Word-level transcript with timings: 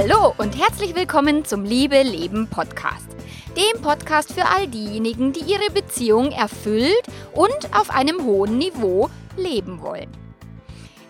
Hallo 0.00 0.32
und 0.38 0.56
herzlich 0.56 0.94
willkommen 0.94 1.44
zum 1.44 1.64
Liebe 1.64 2.00
Leben 2.00 2.46
Podcast. 2.46 3.08
Dem 3.56 3.82
Podcast 3.82 4.32
für 4.32 4.46
all 4.46 4.68
diejenigen, 4.68 5.32
die 5.32 5.40
ihre 5.40 5.72
Beziehung 5.72 6.30
erfüllt 6.30 7.02
und 7.32 7.76
auf 7.76 7.90
einem 7.90 8.22
hohen 8.22 8.58
Niveau 8.58 9.10
leben 9.36 9.82
wollen. 9.82 10.08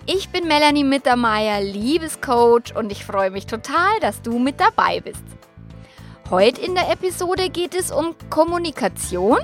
Ich 0.07 0.31
bin 0.31 0.49
Melanie 0.49 0.85
Mittermeier, 0.85 1.61
Liebescoach 1.61 2.75
und 2.77 2.91
ich 2.91 3.05
freue 3.05 3.31
mich 3.31 3.45
total, 3.45 4.01
dass 4.01 4.23
du 4.23 4.39
mit 4.39 4.59
dabei 4.59 5.01
bist. 5.01 5.25
Heute 6.31 6.63
in 6.63 6.75
der 6.75 6.91
Episode 6.91 7.51
geht 7.51 7.75
es 7.75 7.91
um 7.91 8.15
Kommunikation 8.31 9.41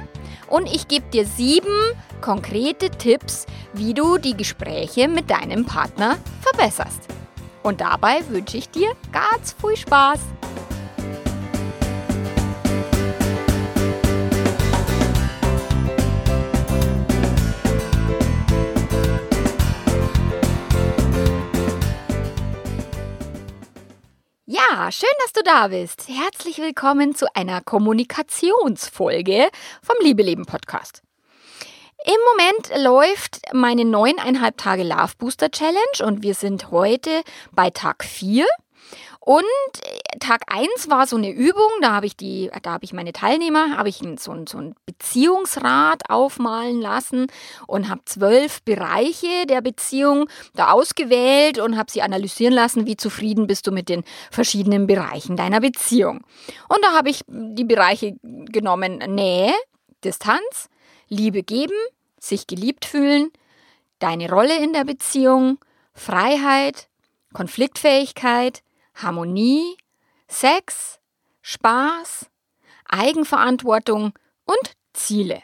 und 0.49 0.75
ich 0.75 0.89
gebe 0.89 1.11
dir 1.11 1.27
sieben 1.27 1.93
konkrete 2.23 2.89
Tipps, 2.89 3.45
wie 3.75 3.93
du 3.93 4.17
die 4.17 4.39
Gespräche 4.39 5.07
mit 5.07 5.29
deinem 5.29 5.67
Partner 5.67 6.17
verbesserst. 6.41 7.15
Und 7.65 7.81
dabei 7.81 8.21
wünsche 8.29 8.59
ich 8.59 8.69
dir 8.69 8.95
ganz 9.11 9.55
viel 9.59 9.75
Spaß. 9.75 10.21
Ja, 24.45 24.93
schön, 24.93 25.09
dass 25.21 25.33
du 25.33 25.43
da 25.43 25.69
bist. 25.69 26.07
Herzlich 26.09 26.59
willkommen 26.59 27.15
zu 27.15 27.35
einer 27.35 27.63
Kommunikationsfolge 27.63 29.49
vom 29.83 29.97
Liebe 30.03 30.23
Leben 30.23 30.45
Podcast. 30.45 31.04
Im 32.07 32.21
Moment 32.37 32.85
läuft 32.85 33.41
meine 33.55 33.87
neuneinhalb 33.87 34.59
Tage 34.59 34.83
Love 34.83 35.13
Booster 35.17 35.51
Challenge 35.51 36.05
und 36.05 36.23
wir 36.23 36.35
sind 36.35 36.71
heute 36.71 37.23
bei 37.53 37.71
Tag 37.71 38.05
4. 38.05 38.45
Und 39.21 39.43
äh, 39.83 40.19
Tag 40.19 40.43
1 40.49 40.91
war 40.91 41.07
so 41.07 41.17
eine 41.17 41.31
Übung, 41.31 41.71
da 41.81 41.93
habe 41.93 42.05
ich 42.05 42.15
die, 42.15 42.51
da 42.63 42.73
habe 42.73 42.85
ich 42.85 42.93
meine 42.93 43.15
Teilnehmer, 43.15 43.79
habe 43.79 43.89
ich 43.89 44.03
so 44.19 44.33
ein, 44.33 44.47
so 44.47 44.59
ein 44.59 44.75
Beziehungsrad 44.85 46.11
aufmalen 46.11 46.79
lassen 46.79 47.29
und 47.67 47.89
habe 47.89 48.03
zwölf 48.05 48.63
Bereiche 48.65 49.47
der 49.49 49.63
Beziehung 49.63 50.29
da 50.55 50.73
ausgewählt 50.73 51.59
und 51.59 51.79
habe 51.79 51.91
sie 51.91 52.03
analysieren 52.03 52.53
lassen, 52.53 52.85
wie 52.85 52.99
zufrieden 52.99 53.47
bist 53.47 53.67
du 53.67 53.73
mit 53.73 53.89
den 53.89 54.05
verschiedenen 54.31 54.87
Bereichen 54.87 55.39
deiner 55.39 55.61
Beziehung. 55.61 56.21
Und 56.69 56.81
da 56.83 56.93
habe 56.93 57.09
ich 57.09 57.23
die 57.29 57.65
Bereiche 57.65 58.19
genommen, 58.23 58.99
Nähe, 58.99 59.55
Distanz, 60.05 60.69
Liebe 61.09 61.43
geben, 61.43 61.73
sich 62.29 62.47
geliebt 62.47 62.85
fühlen, 62.85 63.31
deine 63.99 64.31
Rolle 64.31 64.63
in 64.63 64.73
der 64.73 64.85
Beziehung, 64.85 65.59
Freiheit, 65.93 66.89
Konfliktfähigkeit, 67.33 68.63
Harmonie, 68.95 69.77
Sex, 70.29 70.99
Spaß, 71.43 72.27
Eigenverantwortung 72.89 74.13
und 74.45 74.73
Ziele. 74.93 75.43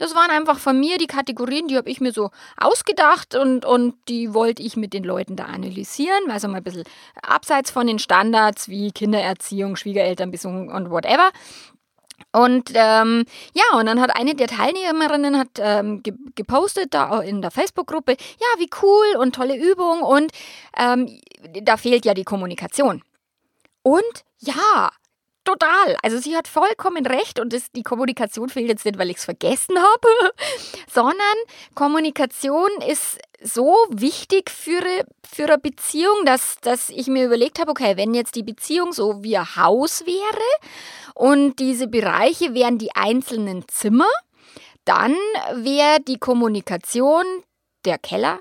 Das 0.00 0.14
waren 0.14 0.30
einfach 0.30 0.58
von 0.58 0.80
mir 0.80 0.96
die 0.96 1.06
Kategorien, 1.06 1.68
die 1.68 1.76
habe 1.76 1.90
ich 1.90 2.00
mir 2.00 2.12
so 2.12 2.30
ausgedacht 2.56 3.34
und, 3.34 3.66
und 3.66 3.96
die 4.08 4.32
wollte 4.32 4.62
ich 4.62 4.78
mit 4.78 4.94
den 4.94 5.04
Leuten 5.04 5.36
da 5.36 5.44
analysieren, 5.44 6.30
also 6.30 6.48
mal 6.48 6.56
ein 6.56 6.64
bisschen 6.64 6.84
abseits 7.20 7.70
von 7.70 7.86
den 7.86 7.98
Standards 7.98 8.68
wie 8.70 8.92
Kindererziehung, 8.92 9.76
Schwiegerelternbesuch 9.76 10.48
und 10.48 10.90
whatever. 10.90 11.30
Und 12.32 12.70
ähm, 12.74 13.24
ja, 13.54 13.78
und 13.78 13.86
dann 13.86 14.00
hat 14.00 14.14
eine 14.14 14.34
der 14.34 14.46
Teilnehmerinnen 14.46 15.36
hat 15.36 15.48
ähm, 15.58 16.02
gepostet 16.34 16.94
da 16.94 17.20
in 17.20 17.42
der 17.42 17.50
Facebook-Gruppe, 17.50 18.12
ja, 18.12 18.46
wie 18.58 18.70
cool 18.82 19.20
und 19.20 19.34
tolle 19.34 19.56
Übung 19.56 20.02
und 20.02 20.30
ähm, 20.76 21.20
da 21.62 21.76
fehlt 21.76 22.04
ja 22.04 22.14
die 22.14 22.24
Kommunikation. 22.24 23.02
Und 23.82 24.24
ja, 24.38 24.90
total. 25.44 25.96
Also 26.02 26.18
sie 26.18 26.36
hat 26.36 26.48
vollkommen 26.48 27.06
recht 27.06 27.40
und 27.40 27.52
das, 27.52 27.70
die 27.72 27.82
Kommunikation 27.82 28.48
fehlt 28.48 28.68
jetzt 28.68 28.84
nicht, 28.84 28.98
weil 28.98 29.10
ich 29.10 29.18
es 29.18 29.24
vergessen 29.24 29.76
habe, 29.78 30.32
sondern 30.92 31.36
Kommunikation 31.74 32.70
ist 32.86 33.18
so 33.42 33.74
wichtig 33.90 34.50
für, 34.50 34.82
für 35.28 35.44
eine 35.44 35.58
Beziehung, 35.58 36.24
dass, 36.24 36.56
dass 36.60 36.90
ich 36.90 37.06
mir 37.06 37.26
überlegt 37.26 37.58
habe, 37.58 37.70
okay, 37.70 37.96
wenn 37.96 38.14
jetzt 38.14 38.34
die 38.34 38.42
Beziehung 38.42 38.92
so 38.92 39.22
wie 39.22 39.36
ein 39.36 39.56
Haus 39.56 40.04
wäre 40.06 40.70
und 41.14 41.58
diese 41.58 41.86
Bereiche 41.86 42.54
wären 42.54 42.78
die 42.78 42.94
einzelnen 42.94 43.66
Zimmer, 43.68 44.08
dann 44.84 45.14
wäre 45.54 46.00
die 46.00 46.18
Kommunikation 46.18 47.24
der 47.84 47.98
Keller, 47.98 48.40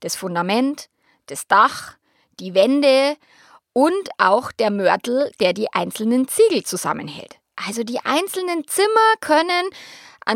das 0.00 0.16
Fundament, 0.16 0.88
das 1.26 1.46
Dach, 1.46 1.96
die 2.38 2.54
Wände 2.54 3.16
und 3.72 4.08
auch 4.18 4.52
der 4.52 4.70
Mörtel, 4.70 5.30
der 5.40 5.52
die 5.52 5.72
einzelnen 5.72 6.28
Ziegel 6.28 6.64
zusammenhält. 6.64 7.36
Also 7.56 7.84
die 7.84 8.00
einzelnen 8.00 8.66
Zimmer 8.66 9.14
können 9.20 9.70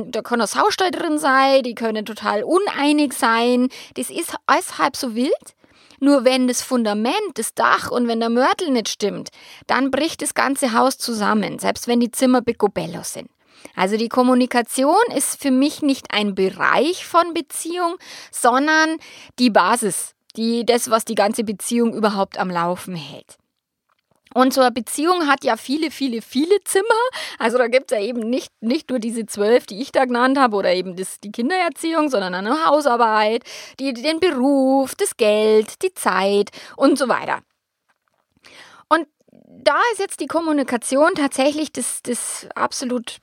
da 0.06 0.22
kann 0.22 0.41
ein 0.41 0.47
Saustall 0.47 0.91
drin 0.91 1.19
sein, 1.19 1.62
die 1.62 1.75
können 1.75 2.05
total 2.05 2.43
uneinig 2.43 3.12
sein. 3.12 3.69
Das 3.95 4.11
ist 4.11 4.34
alles 4.47 4.78
halb 4.78 4.97
so 4.97 5.15
wild. 5.15 5.33
Nur 6.00 6.25
wenn 6.25 6.49
das 6.49 6.62
Fundament, 6.62 7.15
das 7.34 7.55
Dach 7.55 7.91
und 7.91 8.09
wenn 8.09 8.21
der 8.21 8.28
Mörtel 8.28 8.71
nicht 8.71 8.89
stimmt, 8.89 9.28
dann 9.66 9.91
bricht 9.91 10.22
das 10.22 10.34
ganze 10.34 10.72
Haus 10.72 10.99
zusammen, 10.99 11.59
selbst 11.59 11.87
wenn 11.87 12.01
die 12.01 12.11
Zimmer 12.11 12.43
picobello 12.43 13.03
sind. 13.03 13.31
Also 13.77 13.97
die 13.97 14.09
Kommunikation 14.09 14.95
ist 15.15 15.41
für 15.41 15.51
mich 15.51 15.83
nicht 15.83 16.06
ein 16.11 16.34
Bereich 16.34 17.06
von 17.06 17.33
Beziehung, 17.33 17.97
sondern 18.31 18.99
die 19.39 19.51
Basis, 19.51 20.15
die 20.37 20.65
das, 20.67 20.91
was 20.91 21.05
die 21.05 21.15
ganze 21.15 21.45
Beziehung 21.45 21.95
überhaupt 21.95 22.39
am 22.39 22.50
Laufen 22.50 22.95
hält. 22.95 23.37
Und 24.34 24.53
so 24.53 24.62
eine 24.62 24.72
Beziehung 24.72 25.28
hat 25.28 25.45
ja 25.45 25.56
viele, 25.56 25.93
viele, 25.93 26.21
viele 26.21 26.59
Zimmer. 26.65 26.84
Also 27.39 27.56
da 27.56 27.69
gibt 27.69 27.93
es 27.93 27.97
ja 27.97 28.05
eben 28.05 28.28
nicht, 28.28 28.50
nicht 28.61 28.91
nur 28.91 28.99
diese 28.99 29.27
zwölf, 29.27 29.65
die 29.67 29.81
ich 29.81 29.93
da 29.93 30.05
genannt 30.06 30.39
habe, 30.39 30.56
oder 30.56 30.75
eben 30.75 30.97
das, 30.97 31.21
die 31.21 31.31
Kindererziehung, 31.31 32.11
sondern 32.11 32.34
eine 32.34 32.65
Hausarbeit, 32.65 33.45
die, 33.78 33.95
den 33.95 34.19
Beruf, 34.19 34.97
das 34.97 35.17
Geld, 35.17 35.83
die 35.83 35.95
Zeit 35.95 36.51
und 36.77 36.99
so 36.99 37.09
weiter. 37.09 37.43
Und 38.89 39.06
da 39.47 39.78
ist 39.93 40.01
jetzt 40.01 40.19
die 40.19 40.27
Kommunikation 40.27 41.15
tatsächlich 41.15 41.71
das, 41.71 42.03
das 42.03 42.49
absolut 42.56 43.19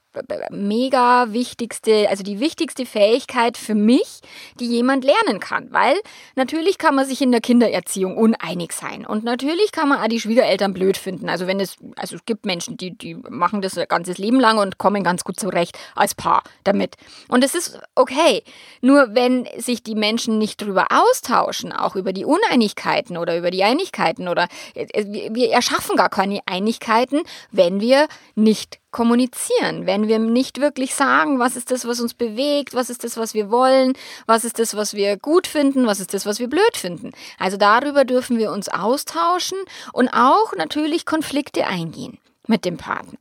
mega 0.50 1.32
wichtigste, 1.34 2.10
also 2.10 2.24
die 2.24 2.40
wichtigste 2.40 2.86
Fähigkeit 2.86 3.58
für 3.58 3.76
mich, 3.76 4.22
die 4.60 4.66
jemand 4.66 5.04
lernen 5.04 5.40
kann. 5.40 5.68
Weil 5.72 5.96
natürlich 6.36 6.78
kann 6.78 6.96
man 6.96 7.06
sich 7.06 7.22
in 7.22 7.32
der 7.32 7.42
Kindererziehung 7.42 8.18
uneinig 8.18 8.74
sein. 8.74 9.06
Und 9.06 9.24
natürlich 9.24 9.72
kann 9.72 9.90
man 9.90 10.00
auch 10.00 10.08
die 10.08 10.20
Schwiegereltern 10.20 10.74
blöd 10.74 10.98
finden. 10.98 11.30
Also 11.30 11.48
wenn 11.48 11.60
es, 11.60 11.78
also 11.96 12.16
es 12.16 12.26
gibt 12.26 12.46
Menschen, 12.46 12.78
die, 12.78 12.98
die 12.98 13.16
machen 13.16 13.62
das 13.62 13.78
ein 13.78 13.88
ganzes 13.88 14.18
Leben 14.18 14.40
lang 14.40 14.58
und 14.58 14.78
kommen 14.78 15.04
ganz 15.04 15.24
gut 15.24 15.40
zurecht 15.40 15.78
als 15.96 16.16
Paar 16.16 16.44
damit. 16.64 16.96
Und 17.28 17.44
es 17.44 17.56
ist 17.56 17.80
okay. 17.96 18.44
Nur 18.82 19.16
wenn 19.16 19.48
sich 19.58 19.84
die 19.84 19.96
Menschen 19.96 20.38
nicht 20.38 20.62
darüber 20.62 20.88
austauschen, 20.90 21.72
auch 21.72 21.96
über 21.96 22.14
die 22.14 22.26
Uneinigkeiten 22.26 23.18
oder 23.18 23.38
über 23.38 23.52
die 23.52 23.64
Einigkeiten 23.64 24.28
oder 24.28 24.48
äh, 24.76 25.06
wir 25.32 25.52
erschaffen 25.52 25.96
gar 25.96 26.10
keine 26.10 26.40
Einigkeiten, 26.46 27.22
wenn 27.52 27.80
wir 27.80 28.08
nicht 28.36 28.82
kommunizieren, 28.92 29.86
wenn 29.86 30.08
wir 30.08 30.20
nicht 30.20 30.60
wirklich 30.60 30.94
sagen, 30.94 31.40
was 31.40 31.56
ist 31.56 31.72
das, 31.72 31.86
was 31.86 32.00
uns 32.00 32.14
bewegt, 32.14 32.74
was 32.74 32.90
ist 32.90 33.04
das, 33.04 33.18
was 33.18 33.34
wir 33.34 33.50
wollen, 33.50 33.94
was 34.26 34.44
ist 34.44 34.60
das, 34.60 34.76
was 34.76 34.94
wir 34.94 35.18
gut 35.18 35.48
finden, 35.48 35.88
was 35.88 36.00
ist 36.00 36.14
das, 36.14 36.26
was 36.26 36.40
wir 36.40 36.50
blöd 36.50 36.76
finden. 36.76 37.12
Also 37.40 37.58
darüber 37.58 38.06
dürfen 38.06 38.38
wir 38.38 38.52
uns 38.52 38.70
austauschen 38.70 39.58
und 39.94 40.10
auch 40.10 40.54
natürlich 40.56 41.06
Konflikte 41.06 41.66
eingehen 41.66 42.20
mit 42.48 42.66
dem 42.66 42.78
Partner. 42.78 43.18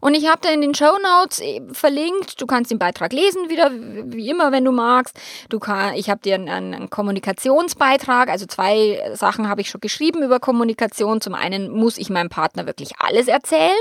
Und 0.00 0.14
ich 0.14 0.28
habe 0.28 0.40
da 0.42 0.50
in 0.50 0.60
den 0.60 0.74
Show 0.74 0.96
Notes 1.02 1.40
äh, 1.40 1.60
verlinkt. 1.72 2.40
Du 2.40 2.46
kannst 2.46 2.70
den 2.70 2.78
Beitrag 2.78 3.12
lesen, 3.12 3.48
wieder 3.48 3.70
wie 3.72 4.28
immer, 4.30 4.52
wenn 4.52 4.64
du 4.64 4.72
magst. 4.72 5.18
Du 5.48 5.58
kann, 5.58 5.94
ich 5.94 6.10
habe 6.10 6.20
dir 6.20 6.34
einen, 6.34 6.48
einen, 6.48 6.90
Kommunikationsbeitrag, 6.90 8.28
also 8.28 8.46
zwei 8.46 9.12
Sachen 9.14 9.48
habe 9.48 9.60
ich 9.60 9.70
schon 9.70 9.80
geschrieben 9.80 10.22
über 10.22 10.40
Kommunikation. 10.40 11.20
Zum 11.20 11.34
einen 11.34 11.70
muss 11.70 11.98
ich 11.98 12.10
meinem 12.10 12.28
Partner 12.28 12.66
wirklich 12.66 12.92
alles 12.98 13.28
erzählen, 13.28 13.76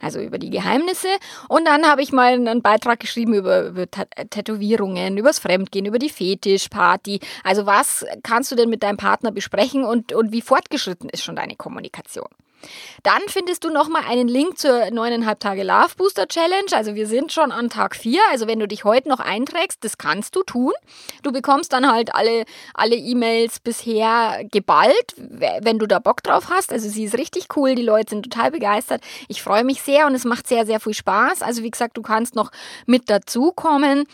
also 0.00 0.20
über 0.20 0.38
die 0.38 0.50
Geheimnisse. 0.50 1.08
Und 1.48 1.66
dann 1.66 1.86
habe 1.86 2.02
ich 2.02 2.12
mal 2.12 2.34
einen 2.34 2.62
Beitrag 2.62 3.00
geschrieben 3.00 3.34
über, 3.34 3.68
über 3.68 3.86
Tätowierungen, 3.90 5.16
übers 5.16 5.38
Fremdgehen, 5.38 5.86
über 5.86 5.98
die 5.98 6.10
Fetischparty. 6.10 7.20
Also 7.42 7.66
was 7.66 8.04
kannst 8.22 8.52
du 8.52 8.56
denn 8.56 8.70
mit 8.70 8.82
deinem 8.82 8.96
Partner 8.96 9.32
besprechen 9.32 9.84
und, 9.84 10.12
und 10.12 10.32
wie 10.32 10.42
fortgeschritten 10.42 11.08
ist 11.08 11.22
schon 11.22 11.36
deine 11.36 11.56
Kommunikation? 11.56 12.28
Dann 13.02 13.20
findest 13.26 13.64
du 13.64 13.70
nochmal 13.70 14.02
einen 14.08 14.28
Link 14.28 14.58
zur 14.58 14.90
neuneinhalb 14.90 15.40
Tage 15.40 15.62
Love 15.62 15.94
Booster 15.96 16.26
Challenge. 16.26 16.70
Also 16.72 16.94
wir 16.94 17.06
sind 17.06 17.32
schon 17.32 17.52
an 17.52 17.70
Tag 17.70 17.96
4. 17.96 18.20
Also 18.30 18.46
wenn 18.46 18.58
du 18.58 18.68
dich 18.68 18.84
heute 18.84 19.08
noch 19.08 19.20
einträgst, 19.20 19.84
das 19.84 19.98
kannst 19.98 20.36
du 20.36 20.42
tun. 20.42 20.72
Du 21.22 21.32
bekommst 21.32 21.72
dann 21.72 21.90
halt 21.90 22.14
alle, 22.14 22.44
alle 22.74 22.96
E-Mails 22.96 23.60
bisher 23.60 24.44
geballt, 24.50 25.14
wenn 25.16 25.78
du 25.78 25.86
da 25.86 25.98
Bock 25.98 26.22
drauf 26.22 26.48
hast. 26.50 26.72
Also 26.72 26.88
sie 26.88 27.04
ist 27.04 27.18
richtig 27.18 27.48
cool. 27.56 27.74
Die 27.74 27.82
Leute 27.82 28.10
sind 28.10 28.22
total 28.22 28.50
begeistert. 28.50 29.02
Ich 29.28 29.42
freue 29.42 29.64
mich 29.64 29.82
sehr 29.82 30.06
und 30.06 30.14
es 30.14 30.24
macht 30.24 30.46
sehr, 30.46 30.66
sehr 30.66 30.80
viel 30.80 30.94
Spaß. 30.94 31.42
Also 31.42 31.62
wie 31.62 31.70
gesagt, 31.70 31.96
du 31.96 32.02
kannst 32.02 32.34
noch 32.34 32.50
mit 32.86 33.10
dazukommen. 33.10 34.06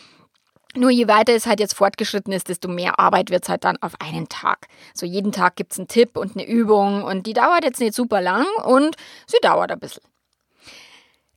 Nur 0.75 0.89
je 0.89 1.07
weiter 1.07 1.33
es 1.33 1.45
halt 1.45 1.59
jetzt 1.59 1.73
fortgeschritten 1.73 2.31
ist, 2.31 2.47
desto 2.47 2.69
mehr 2.69 2.97
Arbeit 2.97 3.29
wird 3.29 3.43
es 3.43 3.49
halt 3.49 3.65
dann 3.65 3.77
auf 3.81 3.93
einen 3.99 4.29
Tag. 4.29 4.67
So 4.93 5.05
jeden 5.05 5.31
Tag 5.31 5.55
gibt 5.57 5.73
es 5.73 5.79
einen 5.79 5.89
Tipp 5.89 6.15
und 6.15 6.35
eine 6.35 6.47
Übung 6.47 7.03
und 7.03 7.27
die 7.27 7.33
dauert 7.33 7.63
jetzt 7.63 7.81
nicht 7.81 7.93
super 7.93 8.21
lang 8.21 8.45
und 8.63 8.95
sie 9.27 9.39
dauert 9.41 9.71
ein 9.71 9.79
bisschen. 9.79 10.03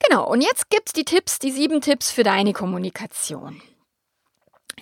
Genau, 0.06 0.28
und 0.28 0.40
jetzt 0.40 0.70
gibt 0.70 0.88
es 0.88 0.92
die 0.92 1.04
Tipps, 1.04 1.38
die 1.38 1.50
sieben 1.50 1.80
Tipps 1.80 2.10
für 2.10 2.22
deine 2.22 2.52
Kommunikation. 2.52 3.60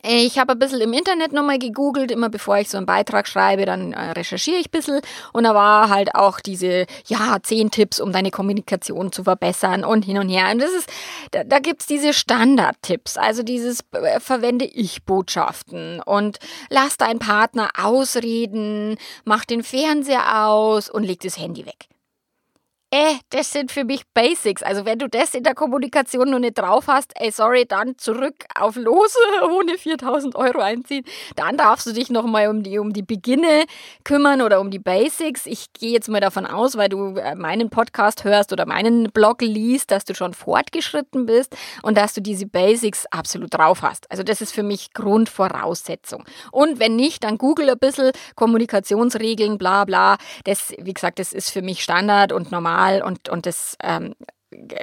Ich 0.05 0.37
habe 0.37 0.55
ein 0.55 0.59
bisschen 0.59 0.81
im 0.81 0.93
Internet 0.93 1.33
nochmal 1.33 1.61
gegoogelt, 1.61 2.11
immer 2.11 2.29
bevor 2.29 2.59
ich 2.59 2.69
so 2.69 2.77
einen 2.77 2.87
Beitrag 2.87 3.29
schreibe, 3.29 3.67
dann 3.67 3.93
äh, 3.93 4.11
recherchiere 4.11 4.59
ich 4.59 4.67
ein 4.67 4.73
bisschen. 4.73 5.01
Und 5.33 5.45
da 5.45 5.55
war 5.55 5.91
halt 5.91 6.17
auch 6.17 6.41
diese, 6.41 6.87
ja, 7.07 7.39
zehn 7.41 7.71
Tipps, 7.71 8.01
um 8.01 8.11
deine 8.11 8.33
Kommunikation 8.33 9.13
zu 9.13 9.23
verbessern 9.23 9.85
und 9.85 10.05
hin 10.05 10.19
und 10.19 10.29
her. 10.29 10.51
Und 10.51 10.61
das 10.61 10.73
ist, 10.73 10.91
da, 11.31 11.45
da 11.45 11.61
gibt's 11.61 11.87
diese 11.87 12.13
Standardtipps, 12.15 13.17
also 13.17 13.45
dieses 13.45 13.85
äh, 13.93 14.19
verwende 14.19 14.65
Ich-Botschaften 14.65 16.01
und 16.01 16.41
lass 16.69 16.97
deinen 16.97 17.21
Partner 17.21 17.71
ausreden, 17.81 18.97
mach 19.25 19.45
den 19.45 19.63
Fernseher 19.63 20.47
aus 20.49 20.91
und 20.91 21.05
leg 21.05 21.21
das 21.21 21.39
Handy 21.39 21.65
weg 21.65 21.92
äh, 22.95 23.15
das 23.31 23.51
sind 23.51 23.73
für 23.73 23.85
mich 23.85 24.03
Basics. 24.13 24.63
Also 24.63 24.85
wenn 24.85 24.99
du 24.99 25.09
das 25.09 25.33
in 25.33 25.45
der 25.45 25.55
Kommunikation 25.55 26.29
noch 26.29 26.39
nicht 26.39 26.59
drauf 26.59 26.89
hast, 26.89 27.13
ey, 27.15 27.31
sorry, 27.31 27.65
dann 27.65 27.97
zurück 27.97 28.45
auf 28.55 28.77
Los, 28.77 29.17
ohne 29.51 29.79
4000 29.79 30.37
Euro 30.37 30.59
einziehen. 30.59 31.03
Dann 31.35 31.57
darfst 31.57 31.87
du 31.87 31.93
dich 31.93 32.11
nochmal 32.11 32.49
um 32.49 32.63
die, 32.63 32.79
um 32.79 32.93
die 32.93 33.03
Beginne 33.03 33.65
kümmern 34.05 34.43
oder 34.43 34.61
um 34.61 34.71
die 34.71 34.79
Basics. 34.79 35.47
Ich 35.47 35.73
gehe 35.73 35.91
jetzt 35.91 36.11
mal 36.11 36.21
davon 36.21 36.45
aus, 36.45 36.77
weil 36.77 36.91
du 36.91 37.17
äh, 37.17 37.35
meinen 37.35 37.71
Podcast 37.71 38.25
hörst 38.25 38.53
oder 38.53 38.67
meinen 38.67 39.11
Blog 39.11 39.41
liest, 39.41 39.91
dass 39.91 40.05
du 40.05 40.15
schon 40.15 40.35
fortgeschritten 40.35 41.25
bist 41.25 41.57
und 41.83 41.97
dass 41.97 42.13
du 42.13 42.21
diese 42.21 42.45
Basics 42.45 43.07
absolut 43.07 43.55
drauf 43.55 43.81
hast. 43.81 44.11
Also 44.11 44.23
das 44.23 44.43
ist 44.43 44.53
für 44.53 44.63
mich 44.63 44.93
Grundvoraussetzung. 44.93 46.25
Und 46.51 46.79
wenn 46.79 46.97
nicht, 46.97 47.25
dann 47.25 47.39
google 47.39 47.71
ein 47.71 47.79
bisschen 47.79 48.13
Kommunikationsregeln, 48.35 49.57
bla 49.57 49.87
bla. 49.87 50.19
Das, 50.45 50.75
wie 50.79 50.93
gesagt, 50.93 51.19
das 51.19 51.33
ist 51.33 51.49
für 51.49 51.63
mich 51.63 51.83
Standard 51.83 52.33
und 52.33 52.53
normal 52.53 52.82
normal 52.83 53.03
und, 53.03 53.29
und 53.29 53.47
das 53.47 53.77
ähm, 53.83 54.15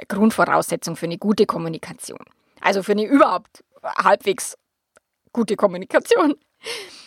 Grundvoraussetzung 0.08 0.96
für 0.96 1.06
eine 1.06 1.18
gute 1.18 1.46
Kommunikation. 1.46 2.20
Also 2.60 2.82
für 2.82 2.92
eine 2.92 3.04
überhaupt 3.04 3.64
halbwegs 3.82 4.56
gute 5.32 5.56
Kommunikation. 5.56 6.34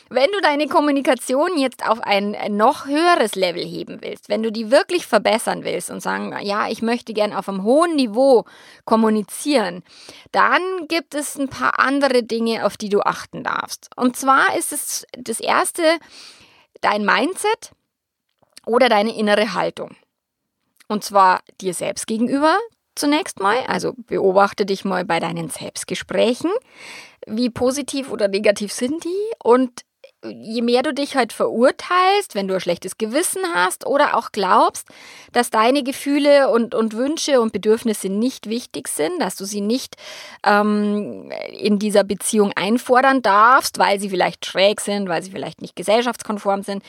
Wenn 0.09 0.31
du 0.31 0.41
deine 0.41 0.67
Kommunikation 0.67 1.57
jetzt 1.57 1.87
auf 1.87 1.99
ein 2.01 2.35
noch 2.49 2.85
höheres 2.85 3.35
Level 3.35 3.63
heben 3.63 3.99
willst, 4.01 4.29
wenn 4.29 4.43
du 4.43 4.51
die 4.51 4.69
wirklich 4.69 5.07
verbessern 5.07 5.63
willst 5.63 5.89
und 5.89 6.01
sagen, 6.01 6.35
ja, 6.41 6.67
ich 6.69 6.81
möchte 6.81 7.13
gern 7.13 7.33
auf 7.33 7.49
einem 7.49 7.63
hohen 7.63 7.95
Niveau 7.95 8.45
kommunizieren, 8.85 9.83
dann 10.31 10.61
gibt 10.87 11.15
es 11.15 11.37
ein 11.37 11.49
paar 11.49 11.79
andere 11.79 12.23
Dinge, 12.23 12.65
auf 12.65 12.77
die 12.77 12.89
du 12.89 13.01
achten 13.01 13.43
darfst. 13.43 13.89
Und 13.95 14.15
zwar 14.15 14.55
ist 14.57 14.71
es 14.71 15.05
das 15.17 15.39
erste 15.39 15.83
dein 16.81 17.05
Mindset 17.05 17.71
oder 18.65 18.89
deine 18.89 19.15
innere 19.15 19.53
Haltung. 19.53 19.95
Und 20.93 21.03
zwar 21.03 21.41
dir 21.59 21.73
selbst 21.73 22.05
gegenüber 22.05 22.59
zunächst 22.95 23.39
mal. 23.39 23.57
Also 23.67 23.93
beobachte 23.97 24.65
dich 24.65 24.85
mal 24.85 25.03
bei 25.03 25.19
deinen 25.19 25.49
Selbstgesprächen. 25.49 26.51
Wie 27.25 27.49
positiv 27.49 28.11
oder 28.11 28.27
negativ 28.27 28.71
sind 28.71 29.03
die? 29.03 29.31
Und 29.43 29.81
je 30.23 30.61
mehr 30.61 30.83
du 30.83 30.93
dich 30.93 31.15
halt 31.15 31.33
verurteilst, 31.33 32.35
wenn 32.35 32.47
du 32.47 32.53
ein 32.53 32.61
schlechtes 32.61 32.99
Gewissen 32.99 33.41
hast 33.55 33.87
oder 33.87 34.15
auch 34.15 34.31
glaubst, 34.31 34.87
dass 35.31 35.49
deine 35.49 35.81
Gefühle 35.81 36.49
und, 36.49 36.75
und 36.75 36.93
Wünsche 36.93 37.41
und 37.41 37.51
Bedürfnisse 37.51 38.09
nicht 38.09 38.47
wichtig 38.47 38.87
sind, 38.87 39.19
dass 39.19 39.35
du 39.35 39.45
sie 39.45 39.61
nicht 39.61 39.95
ähm, 40.45 41.31
in 41.51 41.79
dieser 41.79 42.03
Beziehung 42.03 42.51
einfordern 42.55 43.23
darfst, 43.23 43.79
weil 43.79 43.99
sie 43.99 44.11
vielleicht 44.11 44.45
schräg 44.45 44.79
sind, 44.79 45.09
weil 45.09 45.23
sie 45.23 45.31
vielleicht 45.31 45.61
nicht 45.61 45.75
gesellschaftskonform 45.75 46.61
sind, 46.61 46.83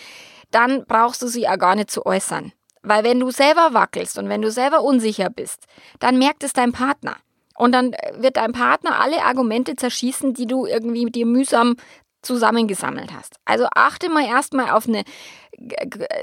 dann 0.51 0.85
brauchst 0.85 1.23
du 1.23 1.27
sie 1.27 1.49
auch 1.49 1.59
gar 1.59 1.75
nicht 1.75 1.91
zu 1.91 2.05
äußern. 2.05 2.53
Weil 2.84 3.02
wenn 3.02 3.20
du 3.20 3.31
selber 3.31 3.70
wackelst 3.72 4.19
und 4.19 4.28
wenn 4.28 4.42
du 4.42 4.50
selber 4.50 4.82
unsicher 4.82 5.31
bist, 5.31 5.64
dann 5.98 6.19
merkt 6.19 6.44
es 6.44 6.52
dein 6.52 6.72
Partner. 6.72 7.16
Und 7.56 7.72
dann 7.72 7.94
wird 8.16 8.36
dein 8.36 8.52
Partner 8.52 9.00
alle 9.00 9.22
Argumente 9.22 9.76
zerschießen, 9.76 10.34
die 10.34 10.46
du 10.46 10.66
irgendwie 10.66 11.06
dir 11.06 11.26
mühsam 11.26 11.76
zusammengesammelt 12.22 13.12
hast. 13.12 13.36
Also 13.44 13.66
achte 13.75 14.08
mal 14.08 14.26
erstmal 14.26 14.70
auf 14.70 14.88
eine 14.88 15.04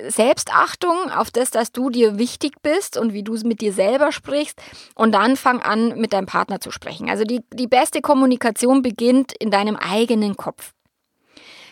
Selbstachtung, 0.08 1.12
auf 1.16 1.32
das, 1.32 1.52
dass 1.52 1.72
du 1.72 1.90
dir 1.90 2.18
wichtig 2.18 2.56
bist 2.62 2.98
und 2.98 3.14
wie 3.14 3.24
du 3.24 3.34
mit 3.46 3.62
dir 3.62 3.72
selber 3.72 4.12
sprichst. 4.12 4.62
Und 4.96 5.14
dann 5.14 5.38
fang 5.38 5.62
an, 5.62 6.00
mit 6.00 6.14
deinem 6.14 6.26
Partner 6.26 6.60
zu 6.60 6.72
sprechen. 6.72 7.10
Also 7.10 7.24
die, 7.24 7.42
die 7.54 7.68
beste 7.68 8.02
Kommunikation 8.02 8.82
beginnt 8.82 9.34
in 9.40 9.52
deinem 9.52 9.78
eigenen 9.78 10.36
Kopf 10.36 10.74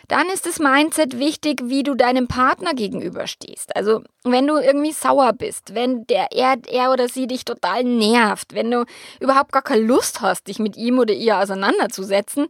dann 0.10 0.28
ist 0.28 0.46
das 0.46 0.60
Mindset 0.60 1.20
wichtig, 1.20 1.62
wie 1.66 1.84
du 1.84 1.96
deinem 1.96 2.28
Partner 2.28 2.74
gegenüberstehst. 2.74 3.76
Also 3.76 4.02
wenn 4.24 4.48
du 4.48 4.58
irgendwie 4.58 4.92
sauer 4.92 5.34
bist, 5.34 5.76
wenn 5.76 6.06
der 6.08 6.32
er, 6.32 6.58
er 6.68 6.92
oder 6.92 7.08
sie 7.08 7.28
dich 7.28 7.46
total 7.46 7.84
nervt, 7.84 8.54
wenn 8.54 8.72
du 8.72 8.86
überhaupt 9.20 9.52
gar 9.52 9.62
keine 9.62 9.84
Lust 9.84 10.22
hast, 10.22 10.48
dich 10.48 10.60
mit 10.60 10.76
ihm 10.76 11.00
oder 11.00 11.14
ihr 11.14 11.38
auseinanderzusetzen, 11.38 12.48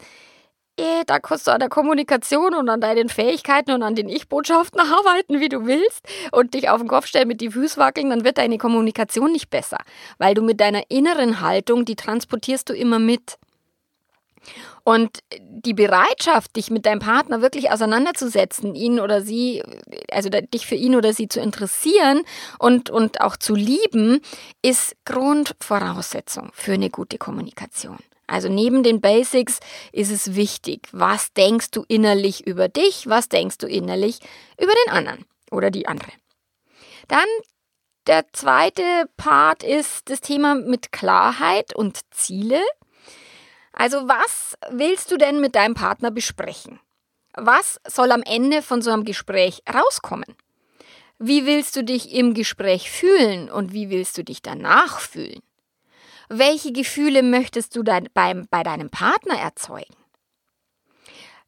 eh, 0.79 1.03
da 1.05 1.19
kannst 1.19 1.47
du 1.47 1.51
an 1.51 1.59
der 1.59 1.67
Kommunikation 1.67 2.55
und 2.55 2.69
an 2.69 2.79
deinen 2.79 3.09
Fähigkeiten 3.09 3.71
und 3.71 3.83
an 3.83 3.95
den 3.95 4.07
Ich-Botschaften 4.07 4.79
arbeiten, 4.79 5.41
wie 5.41 5.49
du 5.49 5.65
willst 5.65 6.07
und 6.31 6.53
dich 6.53 6.69
auf 6.69 6.79
den 6.79 6.87
Kopf 6.87 7.07
stellen, 7.07 7.27
mit 7.27 7.41
die 7.41 7.51
Füße 7.51 7.77
wackeln, 7.77 8.09
dann 8.09 8.23
wird 8.23 8.37
deine 8.37 8.57
Kommunikation 8.57 9.33
nicht 9.33 9.49
besser, 9.49 9.79
weil 10.17 10.33
du 10.33 10.41
mit 10.41 10.61
deiner 10.61 10.83
inneren 10.89 11.41
Haltung, 11.41 11.83
die 11.83 11.95
transportierst 11.97 12.69
du 12.69 12.73
immer 12.73 12.99
mit. 12.99 13.37
Und 14.89 15.19
die 15.39 15.75
Bereitschaft, 15.75 16.55
dich 16.55 16.71
mit 16.71 16.87
deinem 16.87 16.97
Partner 16.97 17.43
wirklich 17.43 17.69
auseinanderzusetzen, 17.69 18.73
ihn 18.73 18.99
oder 18.99 19.21
sie, 19.21 19.61
also 20.09 20.29
dich 20.29 20.65
für 20.65 20.73
ihn 20.73 20.95
oder 20.95 21.13
sie 21.13 21.27
zu 21.27 21.39
interessieren 21.39 22.23
und, 22.57 22.89
und 22.89 23.21
auch 23.21 23.37
zu 23.37 23.53
lieben, 23.53 24.19
ist 24.63 24.95
Grundvoraussetzung 25.05 26.49
für 26.55 26.73
eine 26.73 26.89
gute 26.89 27.19
Kommunikation. 27.19 27.99
Also 28.25 28.49
neben 28.49 28.81
den 28.81 28.99
Basics 28.99 29.59
ist 29.91 30.11
es 30.11 30.33
wichtig, 30.33 30.87
was 30.91 31.33
denkst 31.33 31.69
du 31.69 31.85
innerlich 31.87 32.47
über 32.47 32.67
dich, 32.67 33.05
was 33.05 33.29
denkst 33.29 33.59
du 33.59 33.67
innerlich 33.67 34.21
über 34.59 34.73
den 34.87 34.93
anderen 34.93 35.25
oder 35.51 35.69
die 35.69 35.87
andere. 35.87 36.13
Dann 37.07 37.27
der 38.07 38.25
zweite 38.33 39.07
Part 39.17 39.61
ist 39.61 40.09
das 40.09 40.21
Thema 40.21 40.55
mit 40.55 40.91
Klarheit 40.91 41.75
und 41.75 41.99
Ziele. 42.09 42.63
Also 43.79 44.09
was 44.09 44.57
willst 44.71 45.09
du 45.09 45.15
denn 45.15 45.39
mit 45.39 45.55
deinem 45.55 45.73
Partner 45.73 46.11
besprechen? 46.11 46.81
Was 47.33 47.79
soll 47.87 48.11
am 48.11 48.23
Ende 48.23 48.61
von 48.61 48.81
so 48.81 48.91
einem 48.91 49.05
Gespräch 49.05 49.63
rauskommen? 49.73 50.35
Wie 51.17 51.45
willst 51.45 51.77
du 51.77 51.85
dich 51.85 52.13
im 52.13 52.33
Gespräch 52.33 52.91
fühlen 52.91 53.49
und 53.49 53.71
wie 53.71 53.89
willst 53.89 54.17
du 54.17 54.23
dich 54.25 54.41
danach 54.41 54.99
fühlen? 54.99 55.39
Welche 56.27 56.73
Gefühle 56.73 57.23
möchtest 57.23 57.73
du 57.73 57.81
dein, 57.81 58.09
beim, 58.13 58.47
bei 58.49 58.63
deinem 58.63 58.89
Partner 58.89 59.35
erzeugen? 59.39 59.95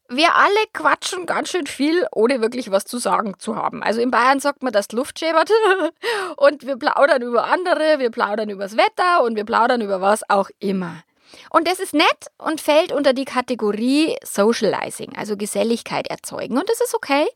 Wir 0.08 0.34
alle 0.34 0.64
quatschen 0.72 1.26
ganz 1.26 1.50
schön 1.50 1.66
viel, 1.66 2.06
ohne 2.12 2.40
wirklich 2.40 2.70
was 2.70 2.86
zu 2.86 2.96
sagen 2.96 3.34
zu 3.38 3.56
haben. 3.56 3.82
Also 3.82 4.00
in 4.00 4.10
Bayern 4.10 4.40
sagt 4.40 4.62
man, 4.62 4.72
dass 4.72 4.88
die 4.88 4.96
Luft 4.96 5.18
schäbert 5.18 5.50
und 6.38 6.66
wir 6.66 6.78
plaudern 6.78 7.20
über 7.20 7.44
andere, 7.44 7.98
wir 7.98 8.10
plaudern 8.10 8.48
übers 8.48 8.78
Wetter 8.78 9.22
und 9.22 9.36
wir 9.36 9.44
plaudern 9.44 9.82
über 9.82 10.00
was 10.00 10.28
auch 10.30 10.48
immer. 10.60 11.02
Und 11.50 11.68
das 11.68 11.80
ist 11.80 11.94
nett 11.94 12.26
und 12.38 12.60
fällt 12.60 12.92
unter 12.92 13.12
die 13.12 13.24
Kategorie 13.24 14.16
Socializing, 14.24 15.16
also 15.16 15.36
Geselligkeit 15.36 16.06
erzeugen. 16.08 16.58
Und 16.58 16.68
das 16.68 16.80
ist 16.80 16.94
okay. 16.94 17.26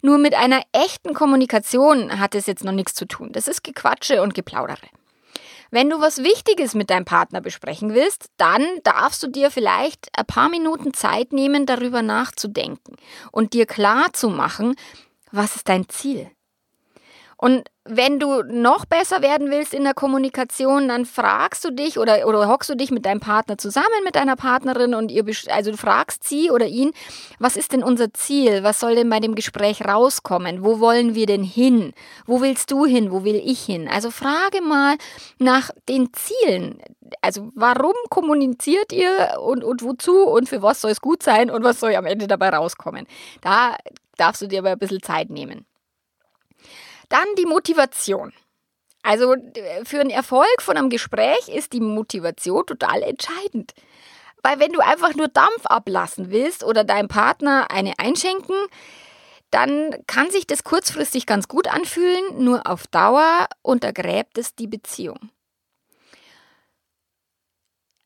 Nur 0.00 0.18
mit 0.18 0.34
einer 0.34 0.62
echten 0.72 1.14
Kommunikation 1.14 2.18
hat 2.20 2.34
es 2.34 2.46
jetzt 2.46 2.64
noch 2.64 2.72
nichts 2.72 2.94
zu 2.94 3.06
tun. 3.06 3.30
Das 3.32 3.48
ist 3.48 3.64
Gequatsche 3.64 4.22
und 4.22 4.34
Geplaudere. 4.34 4.86
Wenn 5.70 5.88
du 5.88 6.00
was 6.00 6.22
Wichtiges 6.22 6.74
mit 6.74 6.90
deinem 6.90 7.06
Partner 7.06 7.40
besprechen 7.40 7.94
willst, 7.94 8.26
dann 8.36 8.62
darfst 8.84 9.22
du 9.22 9.28
dir 9.28 9.50
vielleicht 9.50 10.08
ein 10.14 10.26
paar 10.26 10.50
Minuten 10.50 10.92
Zeit 10.92 11.32
nehmen, 11.32 11.64
darüber 11.64 12.02
nachzudenken 12.02 12.96
und 13.30 13.54
dir 13.54 13.64
klar 13.64 14.12
zu 14.12 14.28
machen, 14.28 14.76
was 15.30 15.56
ist 15.56 15.70
dein 15.70 15.88
Ziel? 15.88 16.30
Und 17.38 17.70
wenn 17.84 18.20
du 18.20 18.42
noch 18.42 18.84
besser 18.84 19.22
werden 19.22 19.50
willst 19.50 19.74
in 19.74 19.82
der 19.82 19.94
Kommunikation, 19.94 20.86
dann 20.86 21.04
fragst 21.04 21.64
du 21.64 21.70
dich 21.70 21.98
oder, 21.98 22.28
oder 22.28 22.48
hockst 22.48 22.70
du 22.70 22.76
dich 22.76 22.92
mit 22.92 23.04
deinem 23.04 23.18
Partner 23.18 23.58
zusammen, 23.58 24.04
mit 24.04 24.14
deiner 24.14 24.36
Partnerin 24.36 24.94
und 24.94 25.10
ihr, 25.10 25.24
also 25.48 25.72
du 25.72 25.76
fragst 25.76 26.22
sie 26.22 26.50
oder 26.50 26.66
ihn, 26.66 26.92
was 27.40 27.56
ist 27.56 27.72
denn 27.72 27.82
unser 27.82 28.14
Ziel? 28.14 28.62
Was 28.62 28.78
soll 28.78 28.94
denn 28.94 29.10
bei 29.10 29.18
dem 29.18 29.34
Gespräch 29.34 29.84
rauskommen? 29.84 30.62
Wo 30.62 30.78
wollen 30.78 31.16
wir 31.16 31.26
denn 31.26 31.42
hin? 31.42 31.92
Wo 32.24 32.40
willst 32.40 32.70
du 32.70 32.86
hin? 32.86 33.10
Wo 33.10 33.24
will 33.24 33.40
ich 33.44 33.60
hin? 33.64 33.88
Also 33.88 34.12
frage 34.12 34.62
mal 34.62 34.96
nach 35.38 35.70
den 35.88 36.10
Zielen. 36.12 36.80
Also 37.20 37.50
warum 37.56 37.94
kommuniziert 38.10 38.92
ihr 38.92 39.38
und, 39.40 39.64
und 39.64 39.82
wozu 39.82 40.24
und 40.24 40.48
für 40.48 40.62
was 40.62 40.80
soll 40.80 40.92
es 40.92 41.00
gut 41.00 41.22
sein 41.24 41.50
und 41.50 41.64
was 41.64 41.80
soll 41.80 41.96
am 41.96 42.06
Ende 42.06 42.28
dabei 42.28 42.50
rauskommen? 42.50 43.06
Da 43.40 43.76
darfst 44.16 44.40
du 44.40 44.46
dir 44.46 44.60
aber 44.60 44.70
ein 44.70 44.78
bisschen 44.78 45.02
Zeit 45.02 45.30
nehmen. 45.30 45.66
Dann 47.12 47.34
die 47.36 47.44
Motivation. 47.44 48.32
Also 49.02 49.36
für 49.84 50.00
einen 50.00 50.08
Erfolg 50.08 50.62
von 50.62 50.78
einem 50.78 50.88
Gespräch 50.88 51.46
ist 51.48 51.74
die 51.74 51.80
Motivation 51.80 52.64
total 52.64 53.02
entscheidend. 53.02 53.74
Weil 54.42 54.58
wenn 54.60 54.72
du 54.72 54.80
einfach 54.80 55.14
nur 55.14 55.28
Dampf 55.28 55.66
ablassen 55.66 56.30
willst 56.30 56.64
oder 56.64 56.84
deinem 56.84 57.08
Partner 57.08 57.70
eine 57.70 57.98
einschenken, 57.98 58.56
dann 59.50 59.94
kann 60.06 60.30
sich 60.30 60.46
das 60.46 60.64
kurzfristig 60.64 61.26
ganz 61.26 61.48
gut 61.48 61.68
anfühlen, 61.68 62.42
nur 62.42 62.66
auf 62.66 62.86
Dauer 62.86 63.46
untergräbt 63.60 64.38
es 64.38 64.54
die 64.54 64.66
Beziehung. 64.66 65.18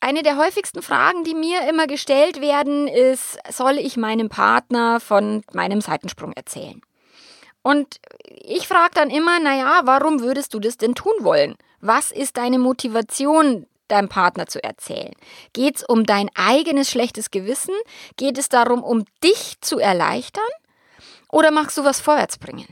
Eine 0.00 0.24
der 0.24 0.36
häufigsten 0.36 0.82
Fragen, 0.82 1.22
die 1.22 1.34
mir 1.36 1.68
immer 1.68 1.86
gestellt 1.86 2.40
werden, 2.40 2.88
ist, 2.88 3.38
soll 3.50 3.78
ich 3.78 3.96
meinem 3.96 4.30
Partner 4.30 4.98
von 4.98 5.44
meinem 5.52 5.80
Seitensprung 5.80 6.32
erzählen? 6.32 6.82
Und 7.66 7.96
ich 8.28 8.68
frage 8.68 8.92
dann 8.94 9.10
immer, 9.10 9.40
naja, 9.40 9.80
warum 9.82 10.20
würdest 10.20 10.54
du 10.54 10.60
das 10.60 10.76
denn 10.76 10.94
tun 10.94 11.14
wollen? 11.22 11.56
Was 11.80 12.12
ist 12.12 12.36
deine 12.36 12.60
Motivation, 12.60 13.66
deinem 13.88 14.08
Partner 14.08 14.46
zu 14.46 14.62
erzählen? 14.62 15.10
Geht 15.52 15.78
es 15.78 15.82
um 15.82 16.06
dein 16.06 16.30
eigenes 16.36 16.88
schlechtes 16.88 17.32
Gewissen? 17.32 17.74
Geht 18.16 18.38
es 18.38 18.48
darum, 18.48 18.84
um 18.84 19.04
dich 19.24 19.60
zu 19.62 19.80
erleichtern? 19.80 20.44
Oder 21.28 21.50
magst 21.50 21.76
du 21.76 21.82
was 21.82 21.98
vorwärts 21.98 22.38
bringen? 22.38 22.68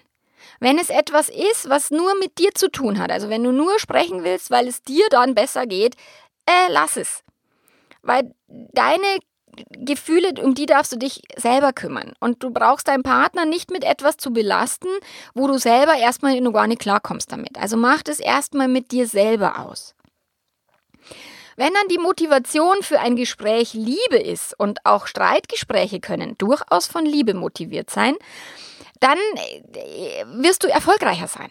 Wenn 0.61 0.79
es 0.79 0.91
etwas 0.91 1.29
ist, 1.29 1.69
was 1.69 1.91
nur 1.91 2.17
mit 2.21 2.39
dir 2.39 2.55
zu 2.55 2.71
tun 2.71 3.01
hat, 3.01 3.11
also 3.11 3.29
wenn 3.29 3.43
du 3.43 3.51
nur 3.51 3.81
sprechen 3.81 4.23
willst, 4.23 4.53
weil 4.53 4.69
es 4.69 4.85
dir 4.85 5.09
dann 5.11 5.35
besser 5.35 5.67
geht, 5.67 5.97
äh, 6.47 6.69
lass 6.71 6.97
es. 6.97 7.25
Weil 8.03 8.33
deine 8.47 9.19
Gefühle, 9.71 10.35
um 10.43 10.55
die 10.55 10.67
darfst 10.67 10.93
du 10.93 10.97
dich 10.97 11.23
selber 11.37 11.73
kümmern. 11.73 12.13
Und 12.21 12.43
du 12.43 12.51
brauchst 12.51 12.89
deinen 12.89 13.03
Partner 13.03 13.45
nicht 13.45 13.71
mit 13.71 13.85
etwas 13.85 14.17
zu 14.17 14.33
belasten, 14.33 14.89
wo 15.35 15.47
du 15.47 15.59
selber 15.59 15.97
erstmal 15.97 16.41
noch 16.41 16.53
gar 16.53 16.67
nicht 16.67 16.81
klarkommst 16.81 17.31
damit. 17.33 17.59
Also 17.59 17.77
mach 17.77 18.03
das 18.03 18.21
erstmal 18.21 18.69
mit 18.69 18.93
dir 18.93 19.07
selber 19.07 19.59
aus. 19.59 19.95
Wenn 21.57 21.73
dann 21.73 21.89
die 21.89 21.99
Motivation 21.99 22.83
für 22.83 23.01
ein 23.01 23.17
Gespräch 23.17 23.75
Liebe 23.75 24.19
ist 24.19 24.59
und 24.59 24.85
auch 24.85 25.07
Streitgespräche 25.07 26.01
können 26.01 26.37
durchaus 26.39 26.87
von 26.87 27.07
Liebe 27.07 27.35
motiviert 27.35 27.91
sein, 27.91 28.17
dann 29.01 29.19
äh, 29.75 30.25
wirst 30.43 30.65
du 30.65 30.69
erfolgreicher 30.69 31.29
sein. 31.29 31.51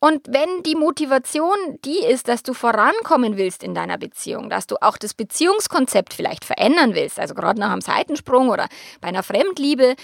Und 0.00 0.28
wenn 0.28 0.62
die 0.62 0.76
Motivation 0.76 1.56
die 1.84 2.04
ist, 2.04 2.28
dass 2.28 2.44
du 2.44 2.54
vorankommen 2.54 3.36
willst 3.36 3.64
in 3.64 3.74
deiner 3.74 3.98
Beziehung, 3.98 4.48
dass 4.48 4.68
du 4.68 4.76
auch 4.80 4.96
das 4.96 5.12
Beziehungskonzept 5.12 6.14
vielleicht 6.14 6.44
verändern 6.44 6.94
willst, 6.94 7.18
also 7.18 7.34
gerade 7.34 7.58
nach 7.58 7.72
einem 7.72 7.80
Seitensprung 7.80 8.48
oder 8.48 8.68
bei 9.00 9.08
einer 9.08 9.24
Fremdliebe, 9.24 9.96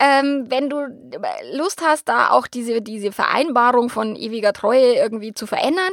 ähm, 0.00 0.46
wenn 0.48 0.68
du 0.68 0.88
Lust 1.52 1.80
hast, 1.80 2.08
da 2.08 2.30
auch 2.30 2.48
diese, 2.48 2.82
diese 2.82 3.12
Vereinbarung 3.12 3.88
von 3.88 4.16
ewiger 4.16 4.52
Treue 4.52 4.94
irgendwie 4.94 5.32
zu 5.32 5.46
verändern, 5.46 5.92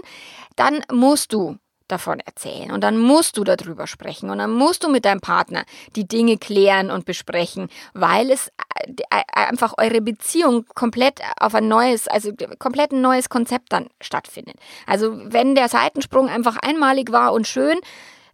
dann 0.56 0.84
musst 0.92 1.32
du 1.32 1.58
davon 1.94 2.20
erzählen 2.20 2.72
und 2.72 2.82
dann 2.82 2.98
musst 2.98 3.38
du 3.38 3.44
darüber 3.44 3.88
sprechen 3.88 4.30
und 4.30 4.40
dann 4.40 4.52
musst 4.52 4.84
du 4.84 4.90
mit 4.90 5.06
deinem 5.06 5.22
Partner 5.22 5.64
die 5.96 6.08
Dinge 6.08 6.38
klären 6.38 6.92
und 6.92 7.06
besprechen, 7.06 7.70
weil 7.94 8.32
es 8.32 8.48
äh, 8.48 8.92
äh, 9.10 9.22
einfach 9.32 9.76
eure 9.78 10.02
Beziehung 10.02 10.66
komplett 10.74 11.22
auf 11.40 11.56
ein 11.56 11.68
neues, 11.68 12.08
also 12.08 12.32
komplett 12.60 12.92
ein 12.92 13.02
neues 13.02 13.30
Konzept 13.30 13.72
dann 13.72 13.88
stattfindet. 14.02 14.56
Also 14.88 15.14
wenn 15.32 15.56
der 15.56 15.70
Seitensprung 15.70 16.28
einfach 16.28 16.58
einmalig 16.58 17.12
war 17.12 17.34
und 17.34 17.48
schön, 17.48 17.80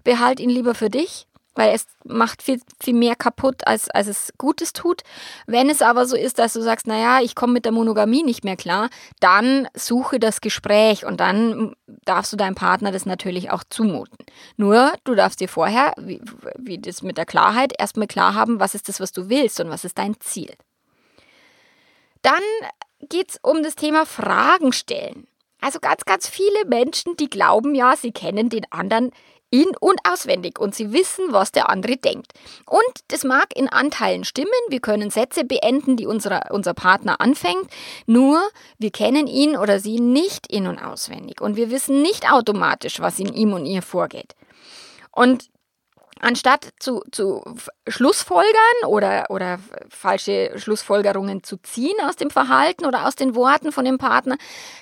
behalt 0.04 0.40
ihn 0.40 0.50
lieber 0.50 0.74
für 0.74 0.90
dich 0.90 1.28
weil 1.56 1.74
es 1.74 1.86
macht 2.06 2.42
viel, 2.42 2.62
viel 2.82 2.94
mehr 2.94 3.16
kaputt, 3.16 3.68
als, 3.68 3.90
als 3.90 4.08
es 4.08 4.34
Gutes 4.38 4.74
tut. 4.74 5.02
Wenn 5.46 5.70
es 5.70 5.82
aber 5.82 6.06
so 6.06 6.16
ist, 6.16 6.40
dass 6.40 6.54
du 6.54 6.62
sagst, 6.62 6.88
naja, 6.88 7.22
ich 7.22 7.36
komme 7.36 7.54
mit 7.54 7.66
der 7.66 7.72
Monogamie 7.72 8.24
nicht 8.24 8.44
mehr 8.44 8.56
klar, 8.56 8.90
dann 9.20 9.68
suche 9.74 10.20
das 10.20 10.42
Gespräch 10.42 11.06
und 11.06 11.20
dann 11.20 11.76
darfst 11.88 12.32
du 12.32 12.38
deinem 12.38 12.56
Partner 12.56 12.92
das 12.92 13.06
natürlich 13.06 13.52
auch 13.52 13.64
zumuten. 13.70 14.18
Nur, 14.58 14.94
du 15.04 15.16
darfst 15.16 15.40
dir 15.40 15.50
vorher, 15.50 15.94
wie, 15.98 16.22
wie 16.58 16.78
das 16.78 17.02
mit 17.02 17.18
der 17.18 17.26
Klarheit, 17.26 17.74
erstmal 17.78 18.08
klar 18.08 18.36
haben, 18.36 18.60
was 18.60 18.76
ist 18.76 18.88
das, 18.88 19.00
was 19.00 19.12
du 19.12 19.30
willst 19.30 19.60
und 19.60 19.70
was 19.70 19.84
ist 19.84 19.98
dein 19.98 20.20
Ziel. 20.20 20.54
Dann 22.22 22.44
geht 23.02 23.32
es 23.32 23.40
um 23.42 23.64
das 23.64 23.76
Thema 23.76 24.06
Fragen 24.06 24.74
stellen. 24.74 25.28
Also 25.62 25.80
ganz, 25.80 26.06
ganz 26.06 26.28
viele 26.28 26.66
Menschen, 26.66 27.18
die 27.18 27.30
glauben 27.30 27.76
ja, 27.76 27.96
sie 27.96 28.12
kennen 28.12 28.50
den 28.50 28.72
anderen 28.72 29.12
in- 29.52 29.76
und 29.80 30.00
auswendig 30.08 30.60
und 30.60 30.76
sie 30.76 30.94
wissen, 30.94 31.26
was 31.30 31.52
der 31.52 31.70
andere 31.70 31.98
denkt. 31.98 32.34
Und 32.66 32.82
das 33.08 33.24
mag 33.24 33.56
in 33.56 33.68
Anteilen 33.68 34.24
stimmen. 34.24 34.50
Wir 34.70 34.80
können 34.80 35.10
Sätze 35.10 35.44
beenden, 35.44 35.98
die 35.98 36.06
unsere, 36.06 36.42
unser 36.52 36.74
Partner 36.74 37.20
anfängt. 37.20 37.68
Nur 38.06 38.42
wir 38.78 38.92
kennen 38.92 39.28
ihn 39.28 39.58
oder 39.58 39.80
sie 39.80 40.00
nicht 40.00 40.48
in- 40.48 40.68
und 40.68 40.80
auswendig. 40.80 41.42
Und 41.42 41.56
wir 41.56 41.72
wissen 41.72 42.02
nicht 42.02 42.32
automatisch, 42.32 43.00
was 43.00 43.20
in 43.20 43.34
ihm 43.34 43.54
und 43.54 43.66
ihr 43.66 43.82
vorgeht. 43.82 44.36
Und 45.12 45.50
anstatt 46.20 46.70
zu, 46.80 47.02
zu 47.12 47.44
Schlussfolgern 47.88 48.86
oder, 48.88 49.26
oder 49.30 49.60
falsche 49.90 50.52
Schlussfolgerungen 50.56 51.44
zu 51.44 51.58
ziehen 51.58 51.96
aus 52.08 52.16
dem 52.16 52.30
Verhalten 52.30 52.86
oder 52.86 53.08
aus 53.08 53.16
den 53.16 53.36
Worten 53.36 53.72
von 53.72 53.86
dem 53.86 53.98
Partner, 53.98 54.38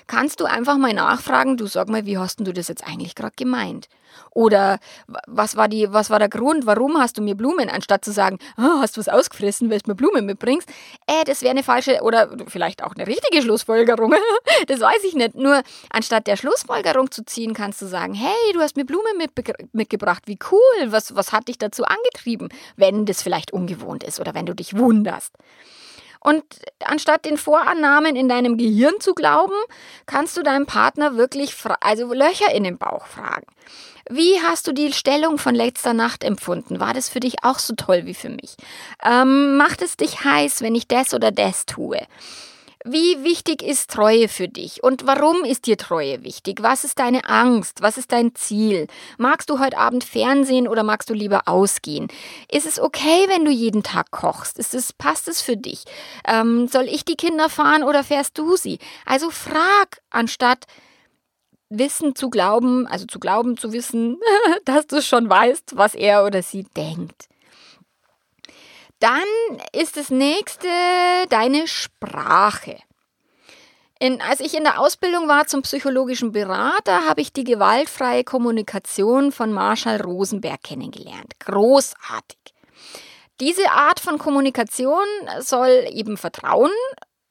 kannst 0.06 0.40
du 0.40 0.44
einfach 0.44 0.76
mal 0.76 0.92
nachfragen, 0.92 1.56
du 1.56 1.66
sag 1.66 1.88
mal, 1.88 2.06
wie 2.06 2.18
hast 2.18 2.40
du 2.40 2.52
das 2.52 2.68
jetzt 2.68 2.86
eigentlich 2.86 3.14
gerade 3.14 3.34
gemeint? 3.36 3.88
Oder 4.30 4.78
was 5.26 5.56
war, 5.56 5.68
die, 5.68 5.92
was 5.92 6.10
war 6.10 6.18
der 6.18 6.28
Grund, 6.28 6.66
warum 6.66 6.98
hast 6.98 7.18
du 7.18 7.22
mir 7.22 7.34
Blumen, 7.34 7.68
anstatt 7.68 8.04
zu 8.04 8.12
sagen, 8.12 8.38
oh, 8.56 8.80
hast 8.80 8.96
du 8.96 9.00
was 9.00 9.08
ausgefressen, 9.08 9.70
weil 9.70 9.80
du 9.80 9.90
mir 9.90 9.94
Blumen 9.94 10.26
mitbringst? 10.26 10.68
Äh, 11.06 11.24
das 11.24 11.42
wäre 11.42 11.50
eine 11.50 11.62
falsche 11.62 12.02
oder 12.02 12.28
vielleicht 12.46 12.84
auch 12.84 12.94
eine 12.94 13.06
richtige 13.06 13.42
Schlussfolgerung. 13.42 14.14
das 14.66 14.80
weiß 14.80 15.04
ich 15.04 15.14
nicht. 15.14 15.34
Nur 15.34 15.62
anstatt 15.90 16.26
der 16.26 16.36
Schlussfolgerung 16.36 17.10
zu 17.10 17.24
ziehen, 17.24 17.54
kannst 17.54 17.82
du 17.82 17.86
sagen, 17.86 18.14
hey, 18.14 18.52
du 18.52 18.60
hast 18.60 18.76
mir 18.76 18.84
Blumen 18.84 19.18
mitgebracht, 19.72 20.22
wie 20.26 20.38
cool, 20.50 20.92
was, 20.92 21.14
was 21.14 21.27
hat 21.32 21.48
dich 21.48 21.58
dazu 21.58 21.84
angetrieben, 21.84 22.48
wenn 22.76 23.06
das 23.06 23.22
vielleicht 23.22 23.52
ungewohnt 23.52 24.04
ist 24.04 24.20
oder 24.20 24.34
wenn 24.34 24.46
du 24.46 24.54
dich 24.54 24.76
wunderst. 24.76 25.34
Und 26.20 26.42
anstatt 26.84 27.24
den 27.24 27.36
Vorannahmen 27.36 28.16
in 28.16 28.28
deinem 28.28 28.56
Gehirn 28.56 28.94
zu 29.00 29.14
glauben, 29.14 29.54
kannst 30.06 30.36
du 30.36 30.42
deinem 30.42 30.66
Partner 30.66 31.16
wirklich 31.16 31.54
also 31.80 32.12
Löcher 32.12 32.52
in 32.52 32.64
den 32.64 32.76
Bauch 32.76 33.06
fragen. 33.06 33.46
Wie 34.10 34.40
hast 34.42 34.66
du 34.66 34.72
die 34.72 34.92
Stellung 34.92 35.38
von 35.38 35.54
letzter 35.54 35.92
Nacht 35.92 36.24
empfunden? 36.24 36.80
War 36.80 36.94
das 36.94 37.08
für 37.08 37.20
dich 37.20 37.44
auch 37.44 37.58
so 37.58 37.74
toll 37.74 38.06
wie 38.06 38.14
für 38.14 38.30
mich? 38.30 38.56
Ähm, 39.04 39.56
macht 39.56 39.82
es 39.82 39.96
dich 39.96 40.24
heiß, 40.24 40.62
wenn 40.62 40.74
ich 40.74 40.88
das 40.88 41.12
oder 41.12 41.30
das 41.30 41.66
tue? 41.66 42.00
Wie 42.84 43.24
wichtig 43.24 43.62
ist 43.62 43.90
Treue 43.90 44.28
für 44.28 44.46
dich? 44.46 44.84
Und 44.84 45.04
warum 45.04 45.44
ist 45.44 45.66
dir 45.66 45.76
Treue 45.76 46.22
wichtig? 46.22 46.62
Was 46.62 46.84
ist 46.84 46.98
deine 47.00 47.24
Angst? 47.28 47.82
Was 47.82 47.98
ist 47.98 48.12
dein 48.12 48.36
Ziel? 48.36 48.86
Magst 49.16 49.50
du 49.50 49.58
heute 49.58 49.78
Abend 49.78 50.04
Fernsehen 50.04 50.68
oder 50.68 50.84
magst 50.84 51.10
du 51.10 51.14
lieber 51.14 51.42
ausgehen? 51.46 52.06
Ist 52.50 52.66
es 52.66 52.78
okay, 52.78 53.26
wenn 53.26 53.44
du 53.44 53.50
jeden 53.50 53.82
Tag 53.82 54.12
kochst? 54.12 54.58
Ist 54.58 54.74
es, 54.74 54.92
passt 54.92 55.26
es 55.26 55.42
für 55.42 55.56
dich? 55.56 55.84
Ähm, 56.24 56.68
soll 56.68 56.84
ich 56.84 57.04
die 57.04 57.16
Kinder 57.16 57.48
fahren 57.48 57.82
oder 57.82 58.04
fährst 58.04 58.38
du 58.38 58.56
sie? 58.56 58.78
Also 59.04 59.30
frag, 59.30 60.00
anstatt 60.10 60.66
Wissen 61.70 62.14
zu 62.14 62.30
glauben, 62.30 62.86
also 62.86 63.06
zu 63.06 63.18
glauben 63.18 63.56
zu 63.56 63.72
wissen, 63.72 64.18
dass 64.64 64.86
du 64.86 65.02
schon 65.02 65.28
weißt, 65.28 65.76
was 65.76 65.94
er 65.94 66.24
oder 66.24 66.42
sie 66.42 66.64
denkt. 66.76 67.28
Dann 69.00 69.26
ist 69.72 69.96
das 69.96 70.10
nächste 70.10 70.68
deine 71.28 71.68
Sprache. 71.68 72.78
In, 74.00 74.20
als 74.20 74.40
ich 74.40 74.56
in 74.56 74.62
der 74.62 74.80
Ausbildung 74.80 75.26
war 75.26 75.46
zum 75.46 75.62
psychologischen 75.62 76.30
Berater, 76.30 77.08
habe 77.08 77.20
ich 77.20 77.32
die 77.32 77.44
gewaltfreie 77.44 78.22
Kommunikation 78.22 79.32
von 79.32 79.52
Marshall 79.52 80.00
Rosenberg 80.00 80.62
kennengelernt. 80.62 81.34
Großartig. 81.40 82.38
Diese 83.40 83.70
Art 83.70 84.00
von 84.00 84.18
Kommunikation 84.18 85.06
soll 85.40 85.86
eben 85.90 86.16
Vertrauen 86.16 86.70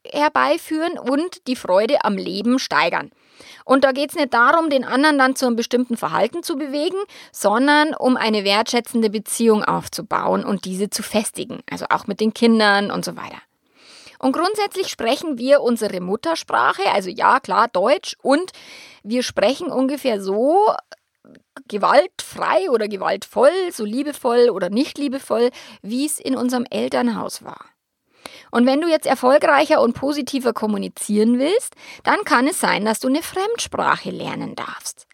herbeiführen 0.06 0.98
und 0.98 1.48
die 1.48 1.56
Freude 1.56 2.04
am 2.06 2.18
Leben 2.18 2.60
steigern. 2.60 3.12
Und 3.68 3.84
da 3.84 3.92
geht 3.92 4.12
es 4.12 4.16
nicht 4.16 4.34
darum, 4.34 4.70
den 4.70 4.86
anderen 4.86 5.18
dann 5.18 5.36
zu 5.36 5.46
einem 5.46 5.58
bestimmten 5.58 5.98
Verhalten 5.98 6.42
zu 6.42 6.56
bewegen, 6.56 6.96
sondern 7.34 7.94
um 7.94 8.16
eine 8.16 8.46
wertschätzende 8.46 9.10
Beziehung 9.10 9.62
aufzubauen 9.62 10.46
und 10.46 10.64
diese 10.64 10.90
zu 10.90 11.04
festigen, 11.04 11.60
also 11.70 11.86
auch 11.90 12.08
mit 12.08 12.22
den 12.22 12.34
Kindern 12.34 12.92
und 12.92 13.04
so 13.04 13.18
weiter. 13.18 13.42
Und 14.20 14.32
grundsätzlich 14.32 14.88
sprechen 14.88 15.38
wir 15.38 15.62
unsere 15.62 16.00
Muttersprache, 16.00 16.90
also 16.94 17.10
ja, 17.10 17.42
klar, 17.42 17.68
Deutsch, 17.68 18.16
und 18.22 18.54
wir 19.04 19.22
sprechen 19.22 19.68
ungefähr 19.68 20.22
so 20.22 20.74
gewaltfrei 21.68 22.70
oder 22.72 22.88
gewaltvoll, 22.88 23.52
so 23.74 23.84
liebevoll 23.84 24.50
oder 24.50 24.70
nicht 24.70 24.98
liebevoll, 24.98 25.50
wie 25.82 26.06
es 26.06 26.22
in 26.22 26.38
unserem 26.38 26.66
Elternhaus 26.70 27.44
war. 27.44 27.66
Und 28.52 28.66
wenn 28.66 28.82
du 28.82 28.88
jetzt 28.88 29.08
erfolgreicher 29.08 29.82
und 29.82 29.94
positiver 29.94 30.54
kommunizieren 30.54 31.40
willst, 31.40 31.76
dann 32.04 32.20
kann 32.26 32.48
es 32.48 32.60
sein, 32.60 32.86
dass 32.86 33.00
du 33.00 33.08
eine 33.08 33.22
Fremdsprache 33.22 34.12
lernen 34.12 34.56
darfst. 34.56 35.08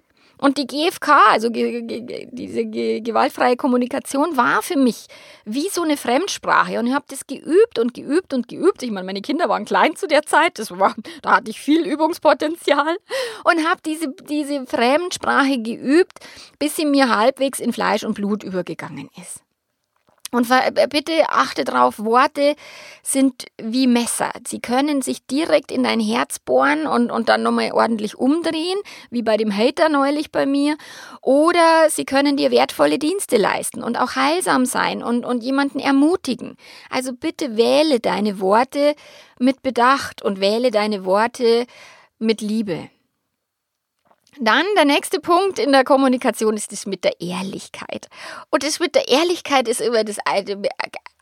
Und 0.44 0.58
die 0.58 0.68
GFK, 0.68 1.32
also 1.32 1.48
diese 1.50 2.66
gewaltfreie 2.66 3.56
Kommunikation, 3.56 4.36
war 4.36 4.62
für 4.62 4.76
mich 4.76 5.06
wie 5.46 5.70
so 5.70 5.84
eine 5.84 5.96
Fremdsprache. 5.96 6.80
Und 6.80 6.88
ich 6.88 6.94
habe 6.94 7.06
das 7.08 7.28
geübt 7.28 7.80
und 7.80 7.94
geübt 7.94 8.34
und 8.34 8.50
geübt. 8.50 8.84
Ich 8.84 8.92
meine, 8.92 9.06
meine 9.06 9.22
Kinder 9.22 9.48
waren 9.48 9.64
klein 9.64 9.96
zu 9.96 10.06
der 10.06 10.24
Zeit, 10.24 10.60
das 10.60 10.78
war, 10.78 10.96
da 11.22 11.38
hatte 11.38 11.50
ich 11.50 11.62
viel 11.62 11.88
Übungspotenzial. 11.88 12.98
Und 13.46 13.66
habe 13.66 13.80
diese, 13.86 14.10
diese 14.28 14.66
Fremdsprache 14.66 15.60
geübt, 15.60 16.20
bis 16.60 16.76
sie 16.76 16.86
mir 16.86 17.16
halbwegs 17.16 17.62
in 17.62 17.72
Fleisch 17.72 18.04
und 18.04 18.16
Blut 18.16 18.44
übergegangen 18.44 19.10
ist. 19.22 19.43
Und 20.34 20.50
äh, 20.50 20.88
bitte 20.90 21.30
achte 21.30 21.64
drauf, 21.64 22.00
Worte 22.00 22.56
sind 23.04 23.46
wie 23.62 23.88
Messer. 23.88 24.32
Sie 24.48 24.60
können 24.60 25.02
sich 25.02 25.26
direkt 25.28 25.72
in 25.72 25.84
dein 25.84 26.00
Herz 26.00 26.40
bohren 26.40 26.88
und, 26.88 27.12
und 27.12 27.30
dann 27.30 27.44
nochmal 27.44 27.72
ordentlich 27.72 28.18
umdrehen, 28.18 28.80
wie 29.12 29.22
bei 29.22 29.38
dem 29.38 29.56
Hater 29.56 29.90
neulich 29.90 30.32
bei 30.32 30.46
mir. 30.46 30.76
Oder 31.22 31.90
sie 31.90 32.04
können 32.04 32.36
dir 32.36 32.50
wertvolle 32.50 32.98
Dienste 32.98 33.38
leisten 33.38 33.84
und 33.84 34.00
auch 34.00 34.16
heilsam 34.16 34.66
sein 34.66 35.04
und, 35.04 35.24
und 35.24 35.44
jemanden 35.44 35.80
ermutigen. 35.80 36.58
Also 36.90 37.14
bitte 37.14 37.56
wähle 37.56 38.00
deine 38.00 38.40
Worte 38.40 38.96
mit 39.40 39.62
Bedacht 39.62 40.24
und 40.24 40.40
wähle 40.40 40.72
deine 40.72 41.06
Worte 41.06 41.68
mit 42.18 42.42
Liebe. 42.42 42.90
Dann 44.40 44.66
der 44.76 44.86
nächste 44.86 45.20
Punkt 45.20 45.60
in 45.60 45.72
der 45.72 45.84
Kommunikation 45.84 46.56
ist 46.56 46.72
das 46.72 46.86
mit 46.86 47.04
der 47.04 47.20
Ehrlichkeit. 47.22 48.08
Und 48.50 48.64
das 48.64 48.80
mit 48.80 48.96
der 48.96 49.08
Ehrlichkeit 49.08 49.68
ist 49.68 49.82
über 49.82 50.04
das 50.04 50.18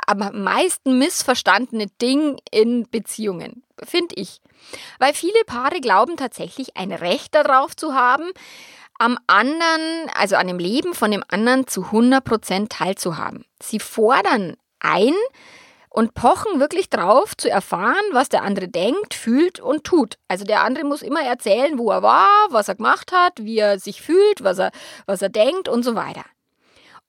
am 0.07 0.43
meisten 0.43 0.97
missverstandene 0.97 1.87
Ding 2.01 2.37
in 2.51 2.89
Beziehungen, 2.89 3.63
finde 3.83 4.15
ich. 4.15 4.41
Weil 4.99 5.13
viele 5.13 5.43
Paare 5.45 5.79
glauben 5.79 6.17
tatsächlich 6.17 6.75
ein 6.77 6.91
Recht 6.91 7.33
darauf 7.33 7.75
zu 7.75 7.93
haben, 7.93 8.31
am 8.99 9.17
anderen, 9.27 10.09
also 10.15 10.35
an 10.35 10.47
dem 10.47 10.59
Leben 10.59 10.93
von 10.93 11.11
dem 11.11 11.23
anderen 11.29 11.65
zu 11.65 11.85
100% 11.85 12.69
teilzuhaben. 12.69 13.45
Sie 13.61 13.79
fordern 13.79 14.55
ein, 14.79 15.13
und 15.91 16.13
pochen 16.13 16.59
wirklich 16.59 16.89
drauf 16.89 17.35
zu 17.35 17.49
erfahren, 17.49 18.03
was 18.13 18.29
der 18.29 18.43
andere 18.43 18.69
denkt, 18.69 19.13
fühlt 19.13 19.59
und 19.59 19.83
tut. 19.83 20.15
Also 20.27 20.45
der 20.45 20.63
andere 20.63 20.85
muss 20.85 21.01
immer 21.01 21.21
erzählen, 21.21 21.77
wo 21.77 21.91
er 21.91 22.01
war, 22.01 22.47
was 22.49 22.69
er 22.69 22.75
gemacht 22.75 23.11
hat, 23.11 23.33
wie 23.43 23.59
er 23.59 23.77
sich 23.77 24.01
fühlt, 24.01 24.41
was 24.41 24.57
er, 24.57 24.71
was 25.05 25.21
er 25.21 25.29
denkt 25.29 25.67
und 25.67 25.83
so 25.83 25.93
weiter. 25.93 26.23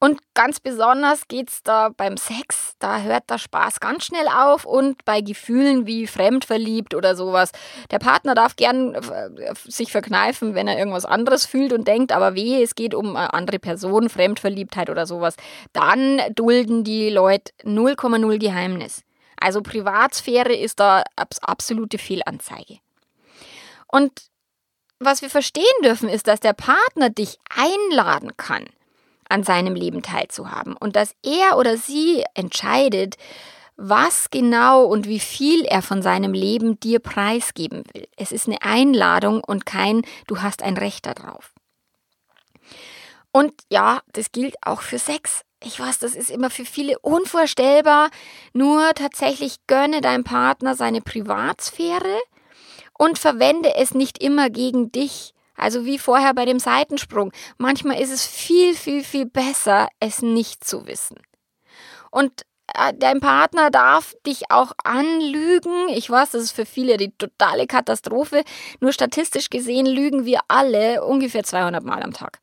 Und 0.02 0.18
ganz 0.34 0.58
besonders 0.58 1.28
geht 1.28 1.48
es 1.48 1.62
da 1.62 1.90
beim 1.96 2.16
Sex, 2.16 2.74
da 2.80 3.02
hört 3.02 3.30
der 3.30 3.38
Spaß 3.38 3.78
ganz 3.78 4.04
schnell 4.04 4.26
auf 4.26 4.64
und 4.64 5.04
bei 5.04 5.20
Gefühlen 5.20 5.86
wie 5.86 6.08
fremdverliebt 6.08 6.96
oder 6.96 7.14
sowas. 7.14 7.52
Der 7.92 8.00
Partner 8.00 8.34
darf 8.34 8.56
gern 8.56 8.96
äh, 8.96 9.54
sich 9.64 9.92
verkneifen, 9.92 10.56
wenn 10.56 10.66
er 10.66 10.76
irgendwas 10.76 11.04
anderes 11.04 11.46
fühlt 11.46 11.72
und 11.72 11.86
denkt, 11.86 12.10
aber 12.10 12.34
weh, 12.34 12.60
es 12.60 12.74
geht 12.74 12.96
um 12.96 13.14
eine 13.14 13.32
andere 13.32 13.60
Person, 13.60 14.08
Fremdverliebtheit 14.08 14.90
oder 14.90 15.06
sowas. 15.06 15.36
Dann 15.72 16.20
dulden 16.34 16.82
die 16.82 17.08
Leute 17.08 17.52
0,0 17.62 18.38
Geheimnis. 18.40 19.04
Also 19.40 19.62
Privatsphäre 19.62 20.52
ist 20.52 20.80
da 20.80 21.04
absolute 21.42 21.98
Fehlanzeige. 21.98 22.78
Und 23.86 24.10
was 24.98 25.22
wir 25.22 25.30
verstehen 25.30 25.62
dürfen, 25.84 26.08
ist, 26.08 26.26
dass 26.26 26.40
der 26.40 26.54
Partner 26.54 27.08
dich 27.08 27.38
einladen 27.54 28.36
kann 28.36 28.66
an 29.32 29.42
seinem 29.42 29.74
Leben 29.74 30.02
teilzuhaben 30.02 30.76
und 30.76 30.94
dass 30.94 31.14
er 31.24 31.56
oder 31.58 31.76
sie 31.76 32.24
entscheidet, 32.34 33.16
was 33.76 34.30
genau 34.30 34.84
und 34.84 35.08
wie 35.08 35.18
viel 35.18 35.64
er 35.64 35.82
von 35.82 36.02
seinem 36.02 36.34
Leben 36.34 36.78
dir 36.78 37.00
preisgeben 37.00 37.82
will. 37.92 38.06
Es 38.16 38.30
ist 38.30 38.46
eine 38.46 38.62
Einladung 38.62 39.42
und 39.42 39.66
kein 39.66 40.02
du 40.26 40.42
hast 40.42 40.62
ein 40.62 40.76
Recht 40.76 41.06
darauf. 41.06 41.52
Und 43.32 43.52
ja, 43.70 44.02
das 44.12 44.30
gilt 44.30 44.56
auch 44.60 44.82
für 44.82 44.98
Sex. 44.98 45.40
Ich 45.64 45.80
weiß, 45.80 45.98
das 46.00 46.14
ist 46.14 46.30
immer 46.30 46.50
für 46.50 46.66
viele 46.66 46.98
unvorstellbar. 46.98 48.10
Nur 48.52 48.92
tatsächlich 48.94 49.56
gönne 49.66 50.02
deinem 50.02 50.24
Partner 50.24 50.74
seine 50.74 51.00
Privatsphäre 51.00 52.20
und 52.98 53.18
verwende 53.18 53.74
es 53.74 53.94
nicht 53.94 54.22
immer 54.22 54.50
gegen 54.50 54.92
dich 54.92 55.32
also 55.56 55.84
wie 55.84 55.98
vorher 55.98 56.34
bei 56.34 56.44
dem 56.44 56.58
Seitensprung. 56.58 57.32
Manchmal 57.58 58.00
ist 58.00 58.10
es 58.10 58.26
viel, 58.26 58.74
viel, 58.74 59.04
viel 59.04 59.26
besser, 59.26 59.88
es 60.00 60.22
nicht 60.22 60.64
zu 60.64 60.86
wissen. 60.86 61.16
Und 62.10 62.42
äh, 62.74 62.92
dein 62.96 63.20
Partner 63.20 63.70
darf 63.70 64.14
dich 64.26 64.50
auch 64.50 64.72
anlügen. 64.84 65.88
Ich 65.88 66.08
weiß, 66.08 66.30
das 66.30 66.42
ist 66.42 66.52
für 66.52 66.66
viele 66.66 66.96
die 66.96 67.12
totale 67.16 67.66
Katastrophe. 67.66 68.44
Nur 68.80 68.92
statistisch 68.92 69.50
gesehen 69.50 69.86
lügen 69.86 70.24
wir 70.24 70.40
alle 70.48 71.04
ungefähr 71.04 71.44
200 71.44 71.84
Mal 71.84 72.02
am 72.02 72.12
Tag. 72.12 72.40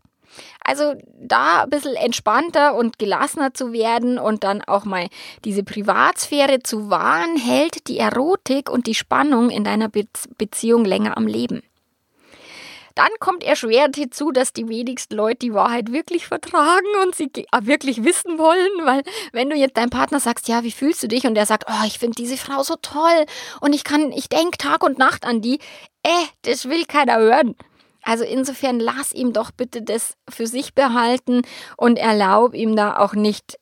Also 0.63 0.93
da 1.19 1.63
ein 1.63 1.69
bisschen 1.69 1.95
entspannter 1.95 2.75
und 2.75 2.99
gelassener 2.99 3.53
zu 3.53 3.73
werden 3.73 4.19
und 4.19 4.43
dann 4.43 4.61
auch 4.61 4.85
mal 4.85 5.07
diese 5.43 5.63
Privatsphäre 5.63 6.59
zu 6.61 6.89
wahren, 6.89 7.37
hält 7.37 7.87
die 7.87 7.97
Erotik 7.97 8.69
und 8.69 8.85
die 8.85 8.95
Spannung 8.95 9.49
in 9.49 9.63
deiner 9.63 9.89
Be 9.89 10.05
Beziehung 10.37 10.85
länger 10.85 11.17
am 11.17 11.27
Leben. 11.27 11.63
Dann 12.99 13.11
kommt 13.21 13.45
erschwerend 13.45 13.95
hinzu, 13.95 14.33
dass 14.33 14.51
die 14.51 14.67
wenigsten 14.67 15.15
Leute 15.15 15.37
die 15.37 15.53
Wahrheit 15.53 15.93
wirklich 15.93 16.27
vertragen 16.27 16.85
und 17.01 17.15
sie 17.15 17.31
äh, 17.33 17.61
wirklich 17.61 18.03
wissen 18.03 18.37
wollen, 18.37 18.85
weil 18.85 19.03
wenn 19.31 19.49
du 19.49 19.55
jetzt 19.55 19.77
deinem 19.77 19.89
Partner 19.89 20.19
sagst, 20.19 20.49
ja, 20.49 20.63
wie 20.65 20.71
fühlst 20.73 21.01
du 21.01 21.07
dich? 21.07 21.25
Und 21.25 21.35
der 21.35 21.45
sagt, 21.45 21.63
oh, 21.69 21.85
ich 21.85 21.97
finde 21.97 22.15
diese 22.15 22.35
Frau 22.35 22.61
so 22.61 22.75
toll 22.81 23.25
und 23.61 23.71
ich 23.71 23.85
kann, 23.85 24.11
ich 24.11 24.27
denke 24.27 24.57
Tag 24.57 24.83
und 24.83 24.97
Nacht 24.97 25.23
an 25.23 25.39
die, 25.39 25.59
äh, 26.03 26.09
das 26.41 26.67
will 26.67 26.83
keiner 26.83 27.19
hören. 27.19 27.55
Also 28.03 28.25
insofern 28.25 28.81
lass 28.81 29.13
ihm 29.13 29.31
doch 29.31 29.51
bitte 29.51 29.81
das 29.81 30.15
für 30.27 30.45
sich 30.45 30.73
behalten 30.73 31.43
und 31.77 31.97
erlaub 31.97 32.53
ihm 32.53 32.75
da 32.75 32.97
auch 32.97 33.13
nicht 33.13 33.57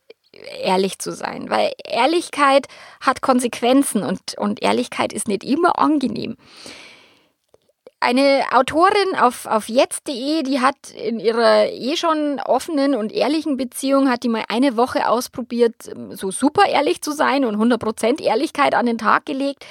ehrlich 0.63 0.97
zu 0.97 1.11
sein, 1.11 1.51
weil 1.51 1.73
Ehrlichkeit 1.85 2.67
hat 3.01 3.21
Konsequenzen 3.21 4.01
und, 4.01 4.35
und 4.39 4.63
Ehrlichkeit 4.63 5.13
ist 5.13 5.27
nicht 5.27 5.43
immer 5.43 5.77
angenehm. 5.77 6.37
Eine 7.99 8.43
Autorin 8.51 9.15
auf, 9.19 9.47
auf 9.47 9.69
jetzt.de, 9.69 10.43
die 10.43 10.61
hat 10.61 10.91
in 10.91 11.19
ihrer 11.19 11.71
eh 11.71 11.97
schon 11.97 12.39
offenen 12.39 12.93
und 12.93 13.11
ehrlichen 13.11 13.57
Beziehung, 13.57 14.07
hat 14.07 14.21
die 14.21 14.29
mal 14.29 14.43
eine 14.49 14.77
Woche 14.77 15.09
ausprobiert, 15.09 15.73
so 16.11 16.29
super 16.29 16.67
ehrlich 16.67 17.01
zu 17.01 17.11
sein 17.11 17.43
und 17.43 17.55
100% 17.55 18.21
Ehrlichkeit 18.21 18.75
an 18.75 18.85
den 18.85 18.99
Tag 18.99 19.25
gelegt. 19.25 19.65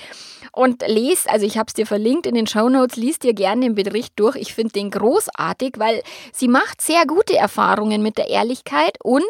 Und 0.50 0.82
lest, 0.88 1.30
also 1.30 1.46
ich 1.46 1.56
habe 1.56 1.68
es 1.68 1.74
dir 1.74 1.86
verlinkt 1.86 2.26
in 2.26 2.34
den 2.34 2.48
Show 2.48 2.68
Notes, 2.68 2.96
liest 2.96 3.22
dir 3.22 3.32
gerne 3.32 3.60
den 3.60 3.76
Bericht 3.76 4.14
durch. 4.16 4.34
Ich 4.34 4.54
finde 4.54 4.72
den 4.72 4.90
großartig, 4.90 5.74
weil 5.76 6.02
sie 6.32 6.48
macht 6.48 6.80
sehr 6.80 7.06
gute 7.06 7.36
Erfahrungen 7.36 8.02
mit 8.02 8.18
der 8.18 8.28
Ehrlichkeit 8.28 8.98
und 9.04 9.26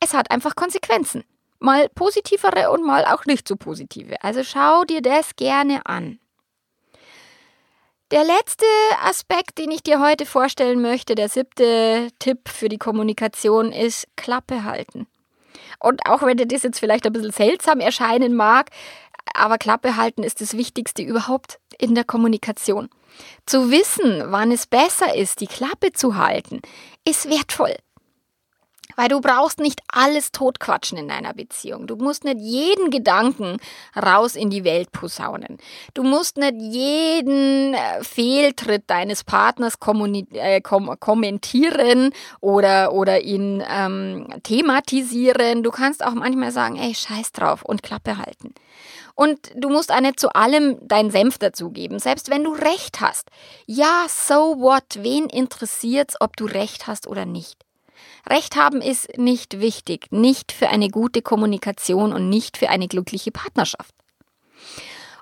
es 0.00 0.12
hat 0.12 0.32
einfach 0.32 0.56
Konsequenzen. 0.56 1.22
Mal 1.60 1.88
positivere 1.90 2.70
und 2.72 2.84
mal 2.84 3.04
auch 3.04 3.26
nicht 3.26 3.46
so 3.46 3.54
positive. 3.54 4.22
Also 4.24 4.42
schau 4.42 4.82
dir 4.84 5.02
das 5.02 5.36
gerne 5.36 5.86
an. 5.86 6.18
Der 8.10 8.24
letzte 8.24 8.64
Aspekt, 9.04 9.58
den 9.58 9.70
ich 9.70 9.82
dir 9.82 10.00
heute 10.00 10.24
vorstellen 10.24 10.80
möchte, 10.80 11.14
der 11.14 11.28
siebte 11.28 12.08
Tipp 12.18 12.48
für 12.48 12.70
die 12.70 12.78
Kommunikation 12.78 13.70
ist 13.70 14.08
Klappe 14.16 14.64
halten. 14.64 15.06
Und 15.78 16.00
auch 16.06 16.22
wenn 16.22 16.38
dir 16.38 16.46
das 16.46 16.62
jetzt 16.62 16.80
vielleicht 16.80 17.04
ein 17.04 17.12
bisschen 17.12 17.32
seltsam 17.32 17.80
erscheinen 17.80 18.34
mag, 18.34 18.70
aber 19.34 19.58
Klappe 19.58 19.96
halten 19.96 20.22
ist 20.22 20.40
das 20.40 20.56
Wichtigste 20.56 21.02
überhaupt 21.02 21.58
in 21.78 21.94
der 21.94 22.04
Kommunikation. 22.04 22.88
Zu 23.44 23.70
wissen, 23.70 24.22
wann 24.32 24.52
es 24.52 24.66
besser 24.66 25.14
ist, 25.14 25.42
die 25.42 25.46
Klappe 25.46 25.92
zu 25.92 26.16
halten, 26.16 26.62
ist 27.06 27.28
wertvoll. 27.28 27.76
Weil 28.98 29.10
du 29.10 29.20
brauchst 29.20 29.60
nicht 29.60 29.80
alles 29.86 30.32
totquatschen 30.32 30.98
in 30.98 31.06
deiner 31.06 31.32
Beziehung. 31.32 31.86
Du 31.86 31.94
musst 31.94 32.24
nicht 32.24 32.40
jeden 32.40 32.90
Gedanken 32.90 33.58
raus 33.94 34.34
in 34.34 34.50
die 34.50 34.64
Welt 34.64 34.90
posaunen. 34.90 35.58
Du 35.94 36.02
musst 36.02 36.36
nicht 36.36 36.56
jeden 36.60 37.74
äh, 37.74 38.02
Fehltritt 38.02 38.90
deines 38.90 39.22
Partners 39.22 39.74
äh, 40.32 40.60
kom 40.62 40.98
kommentieren 40.98 42.12
oder, 42.40 42.92
oder 42.92 43.20
ihn 43.20 43.62
ähm, 43.70 44.26
thematisieren. 44.42 45.62
Du 45.62 45.70
kannst 45.70 46.04
auch 46.04 46.14
manchmal 46.14 46.50
sagen, 46.50 46.74
ey, 46.74 46.92
scheiß 46.92 47.30
drauf 47.30 47.62
und 47.62 47.84
Klappe 47.84 48.18
halten. 48.18 48.52
Und 49.14 49.52
du 49.54 49.68
musst 49.68 49.92
auch 49.92 50.00
nicht 50.00 50.18
zu 50.18 50.30
allem 50.30 50.76
deinen 50.88 51.12
Senf 51.12 51.38
dazugeben, 51.38 52.00
selbst 52.00 52.30
wenn 52.30 52.42
du 52.42 52.50
recht 52.50 53.00
hast. 53.00 53.28
Ja, 53.66 54.06
so 54.08 54.58
what? 54.58 54.98
Wen 55.04 55.26
interessiert's, 55.26 56.16
ob 56.20 56.36
du 56.36 56.46
recht 56.46 56.88
hast 56.88 57.06
oder 57.06 57.26
nicht? 57.26 57.67
Recht 58.28 58.56
haben 58.56 58.80
ist 58.80 59.16
nicht 59.16 59.60
wichtig, 59.60 60.06
nicht 60.10 60.52
für 60.52 60.68
eine 60.68 60.88
gute 60.88 61.22
Kommunikation 61.22 62.12
und 62.12 62.28
nicht 62.28 62.56
für 62.56 62.68
eine 62.68 62.88
glückliche 62.88 63.30
Partnerschaft. 63.30 63.94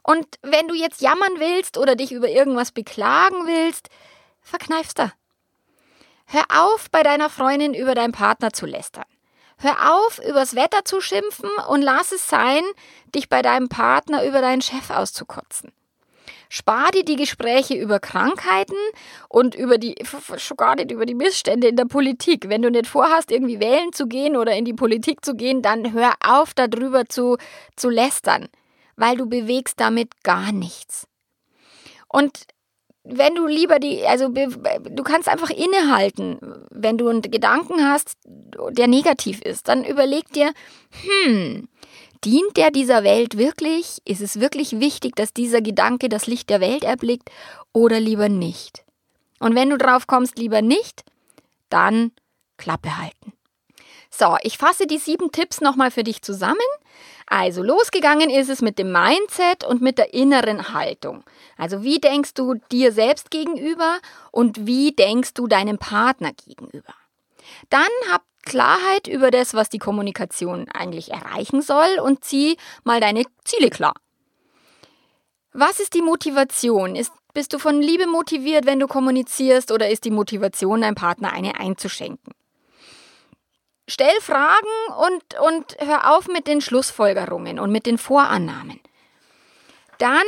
Und 0.02 0.26
wenn 0.42 0.68
du 0.68 0.74
jetzt 0.74 1.00
jammern 1.00 1.38
willst 1.38 1.78
oder 1.78 1.96
dich 1.96 2.12
über 2.12 2.28
irgendwas 2.28 2.72
beklagen 2.72 3.46
willst, 3.46 3.88
verkneifst 4.40 4.98
da. 4.98 5.12
Hör 6.26 6.44
auf, 6.48 6.90
bei 6.90 7.02
deiner 7.02 7.30
Freundin 7.30 7.74
über 7.74 7.94
deinen 7.94 8.12
Partner 8.12 8.52
zu 8.52 8.66
lästern. 8.66 9.04
Hör 9.58 9.94
auf, 9.94 10.18
übers 10.18 10.54
Wetter 10.54 10.84
zu 10.84 11.00
schimpfen 11.00 11.50
und 11.68 11.82
lass 11.82 12.12
es 12.12 12.28
sein, 12.28 12.62
dich 13.14 13.28
bei 13.28 13.42
deinem 13.42 13.68
Partner 13.68 14.24
über 14.24 14.40
deinen 14.40 14.60
Chef 14.60 14.90
auszukotzen. 14.90 15.72
Spar 16.48 16.90
dir 16.92 17.04
die 17.04 17.16
Gespräche 17.16 17.74
über 17.74 17.98
Krankheiten 17.98 18.76
und 19.28 19.54
über 19.54 19.78
die, 19.78 19.96
schon 20.36 20.56
gar 20.56 20.76
nicht 20.76 20.90
über 20.90 21.06
die 21.06 21.14
Missstände 21.14 21.68
in 21.68 21.76
der 21.76 21.86
Politik. 21.86 22.48
Wenn 22.48 22.62
du 22.62 22.70
nicht 22.70 22.86
vorhast, 22.86 23.30
irgendwie 23.30 23.60
wählen 23.60 23.92
zu 23.92 24.06
gehen 24.06 24.36
oder 24.36 24.54
in 24.54 24.64
die 24.64 24.74
Politik 24.74 25.24
zu 25.24 25.34
gehen, 25.34 25.62
dann 25.62 25.92
hör 25.92 26.14
auf, 26.24 26.54
darüber 26.54 27.06
zu, 27.06 27.36
zu 27.74 27.90
lästern, 27.90 28.48
weil 28.96 29.16
du 29.16 29.26
bewegst 29.26 29.80
damit 29.80 30.22
gar 30.22 30.52
nichts. 30.52 31.06
Und 32.08 32.46
wenn 33.08 33.34
du 33.34 33.46
lieber 33.46 33.78
die, 33.78 34.04
also 34.04 34.28
du 34.28 35.02
kannst 35.04 35.28
einfach 35.28 35.50
innehalten, 35.50 36.38
wenn 36.70 36.98
du 36.98 37.08
einen 37.08 37.22
Gedanken 37.22 37.88
hast, 37.88 38.16
der 38.24 38.88
negativ 38.88 39.40
ist, 39.42 39.68
dann 39.68 39.84
überleg 39.84 40.32
dir, 40.32 40.52
hm, 41.02 41.68
dient 42.26 42.56
der 42.56 42.72
dieser 42.72 43.04
Welt 43.04 43.38
wirklich? 43.38 44.02
Ist 44.04 44.20
es 44.20 44.40
wirklich 44.40 44.80
wichtig, 44.80 45.14
dass 45.14 45.32
dieser 45.32 45.62
Gedanke 45.62 46.08
das 46.08 46.26
Licht 46.26 46.50
der 46.50 46.60
Welt 46.60 46.82
erblickt 46.82 47.30
oder 47.72 48.00
lieber 48.00 48.28
nicht? 48.28 48.84
Und 49.38 49.54
wenn 49.54 49.70
du 49.70 49.78
drauf 49.78 50.06
kommst, 50.06 50.36
lieber 50.38 50.60
nicht, 50.60 51.04
dann 51.70 52.10
Klappe 52.56 52.98
halten. 52.98 53.32
So, 54.10 54.36
ich 54.42 54.58
fasse 54.58 54.86
die 54.86 54.98
sieben 54.98 55.30
Tipps 55.30 55.60
nochmal 55.60 55.90
für 55.90 56.02
dich 56.02 56.22
zusammen. 56.22 56.58
Also 57.26 57.62
losgegangen 57.62 58.30
ist 58.30 58.48
es 58.48 58.62
mit 58.62 58.78
dem 58.78 58.90
Mindset 58.90 59.64
und 59.64 59.82
mit 59.82 59.98
der 59.98 60.14
inneren 60.14 60.72
Haltung. 60.72 61.22
Also 61.56 61.82
wie 61.82 62.00
denkst 62.00 62.34
du 62.34 62.54
dir 62.72 62.92
selbst 62.92 63.30
gegenüber 63.30 63.98
und 64.30 64.66
wie 64.66 64.92
denkst 64.92 65.34
du 65.34 65.46
deinem 65.46 65.78
Partner 65.78 66.32
gegenüber? 66.32 66.94
Dann 67.68 67.88
hab 68.10 68.22
Klarheit 68.46 69.06
über 69.06 69.30
das, 69.30 69.52
was 69.52 69.68
die 69.68 69.78
Kommunikation 69.78 70.66
eigentlich 70.72 71.12
erreichen 71.12 71.60
soll 71.60 71.98
und 72.02 72.24
zieh 72.24 72.56
mal 72.84 73.00
deine 73.00 73.24
Ziele 73.44 73.68
klar. 73.68 73.92
Was 75.52 75.80
ist 75.80 75.92
die 75.94 76.02
Motivation? 76.02 76.96
Ist, 76.96 77.12
bist 77.34 77.52
du 77.52 77.58
von 77.58 77.82
Liebe 77.82 78.06
motiviert, 78.06 78.64
wenn 78.64 78.80
du 78.80 78.86
kommunizierst 78.86 79.70
oder 79.72 79.90
ist 79.90 80.04
die 80.04 80.10
Motivation, 80.10 80.80
deinem 80.80 80.94
Partner 80.94 81.32
eine 81.32 81.58
einzuschenken? 81.58 82.32
Stell 83.88 84.20
Fragen 84.20 84.66
und, 84.98 85.40
und 85.40 85.76
hör 85.78 86.16
auf 86.16 86.26
mit 86.28 86.46
den 86.46 86.60
Schlussfolgerungen 86.60 87.58
und 87.58 87.70
mit 87.70 87.86
den 87.86 87.98
Vorannahmen. 87.98 88.80
Dann 89.98 90.26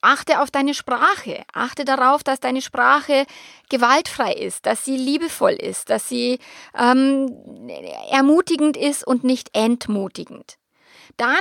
achte 0.00 0.40
auf 0.40 0.50
deine 0.50 0.74
Sprache. 0.74 1.44
Achte 1.52 1.84
darauf, 1.84 2.22
dass 2.22 2.40
deine 2.40 2.62
Sprache 2.62 3.26
gewaltfrei 3.68 4.32
ist, 4.32 4.66
dass 4.66 4.84
sie 4.84 4.96
liebevoll 4.96 5.52
ist, 5.52 5.90
dass 5.90 6.08
sie 6.08 6.38
ähm, 6.78 7.68
ermutigend 8.10 8.76
ist 8.76 9.06
und 9.06 9.24
nicht 9.24 9.50
entmutigend. 9.56 10.56
Dann, 11.16 11.34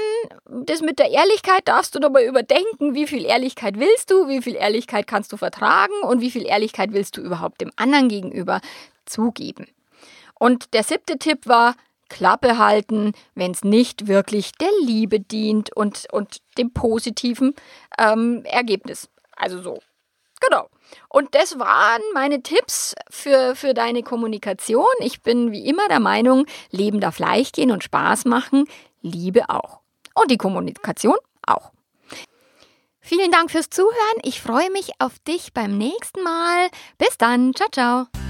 das 0.66 0.82
mit 0.82 1.00
der 1.00 1.10
Ehrlichkeit 1.12 1.68
darfst 1.68 1.96
du 1.96 2.00
dabei 2.00 2.26
überdenken, 2.26 2.96
wie 2.96 3.08
viel 3.08 3.26
Ehrlichkeit 3.26 3.80
willst 3.80 4.12
du, 4.12 4.28
wie 4.28 4.42
viel 4.42 4.56
Ehrlichkeit 4.56 5.08
kannst 5.08 5.32
du 5.32 5.38
vertragen 5.38 5.94
und 6.04 6.22
wie 6.22 6.32
viel 6.32 6.46
Ehrlichkeit 6.46 6.92
willst 6.92 7.18
du 7.18 7.22
überhaupt 7.22 7.62
dem 7.62 7.72
anderen 7.76 8.10
gegenüber 8.10 8.62
zugeben. 9.06 9.68
Und 10.38 10.74
der 10.74 10.84
siebte 10.84 11.18
Tipp 11.18 11.48
war, 11.48 11.76
Klappe 12.10 12.58
halten, 12.58 13.14
wenn 13.36 13.52
es 13.52 13.64
nicht 13.64 14.08
wirklich 14.08 14.52
der 14.54 14.72
Liebe 14.82 15.20
dient 15.20 15.76
und, 15.76 16.08
und 16.12 16.40
dem 16.58 16.74
positiven 16.74 17.56
ähm, 17.98 18.44
Ergebnis. 18.46 19.10
Also 19.36 19.62
so. 19.62 19.80
Genau. 20.42 20.70
Und 21.10 21.36
das 21.36 21.60
waren 21.60 22.02
meine 22.14 22.42
Tipps 22.42 22.96
für, 23.10 23.56
für 23.56 23.74
deine 23.74 24.04
Kommunikation. 24.04 24.86
Ich 25.00 25.22
bin 25.22 25.52
wie 25.52 25.68
immer 25.68 25.88
der 25.88 26.00
Meinung, 26.00 26.46
Leben 26.72 27.00
darf 27.00 27.20
leicht 27.20 27.56
gehen 27.56 27.72
und 27.72 27.84
Spaß 27.84 28.26
machen, 28.26 28.66
Liebe 29.02 29.50
auch. 29.50 29.80
Und 30.16 30.32
die 30.32 30.38
Kommunikation 30.38 31.18
auch. 31.46 31.72
Vielen 33.00 33.32
Dank 33.32 33.50
fürs 33.50 33.70
Zuhören. 33.70 34.20
Ich 34.24 34.42
freue 34.42 34.70
mich 34.72 34.92
auf 35.00 35.18
dich 35.20 35.54
beim 35.54 35.78
nächsten 35.78 36.22
Mal. 36.24 36.70
Bis 36.98 37.18
dann. 37.18 37.54
Ciao, 37.56 37.70
ciao. 37.72 38.29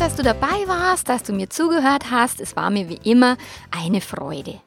Dass 0.00 0.14
du 0.14 0.22
dabei 0.22 0.66
warst, 0.66 1.08
dass 1.08 1.24
du 1.24 1.32
mir 1.32 1.50
zugehört 1.50 2.10
hast. 2.10 2.40
Es 2.40 2.54
war 2.54 2.70
mir 2.70 2.88
wie 2.88 3.00
immer 3.02 3.36
eine 3.70 4.00
Freude. 4.00 4.60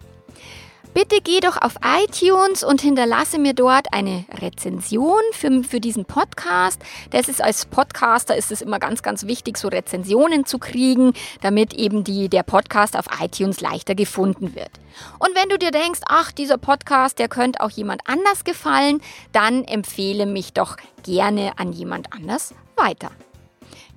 Bitte 0.94 1.22
geh 1.24 1.40
doch 1.40 1.56
auf 1.56 1.76
iTunes 1.86 2.64
und 2.64 2.82
hinterlasse 2.82 3.40
mir 3.40 3.54
dort 3.54 3.94
eine 3.94 4.26
Rezension 4.42 5.22
für, 5.32 5.64
für 5.64 5.80
diesen 5.80 6.04
Podcast. 6.04 6.82
Das 7.12 7.30
ist 7.30 7.42
als 7.42 7.66
Podcaster 7.66 8.36
ist 8.36 8.52
es 8.52 8.62
immer 8.62 8.78
ganz, 8.78 9.04
ganz 9.04 9.26
wichtig, 9.26 9.58
so 9.58 9.70
Rezensionen 9.70 10.46
zu 10.46 10.60
kriegen, 10.60 11.14
damit 11.42 11.74
eben 11.76 12.04
die, 12.04 12.28
der 12.28 12.44
Podcast 12.44 12.98
auf 12.98 13.06
iTunes 13.22 13.62
leichter 13.62 13.96
gefunden 13.96 14.54
wird. 14.54 14.72
Und 15.20 15.34
wenn 15.34 15.48
du 15.48 15.58
dir 15.58 15.72
denkst, 15.72 16.02
ach, 16.08 16.34
dieser 16.34 16.58
Podcast, 16.58 17.20
der 17.20 17.30
könnte 17.30 17.62
auch 17.62 17.70
jemand 17.70 18.02
anders 18.06 18.44
gefallen, 18.44 19.00
dann 19.32 19.64
empfehle 19.64 20.26
mich 20.26 20.52
doch 20.52 20.76
gerne 21.04 21.54
an 21.58 21.72
jemand 21.72 22.12
anders 22.12 22.54
weiter. 22.76 23.12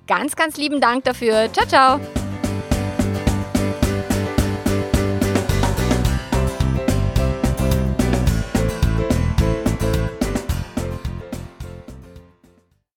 Ganz, 0.07 0.35
ganz 0.35 0.57
lieben 0.57 0.79
Dank 0.81 1.03
dafür. 1.03 1.51
Ciao, 1.51 1.65
ciao. 1.65 1.99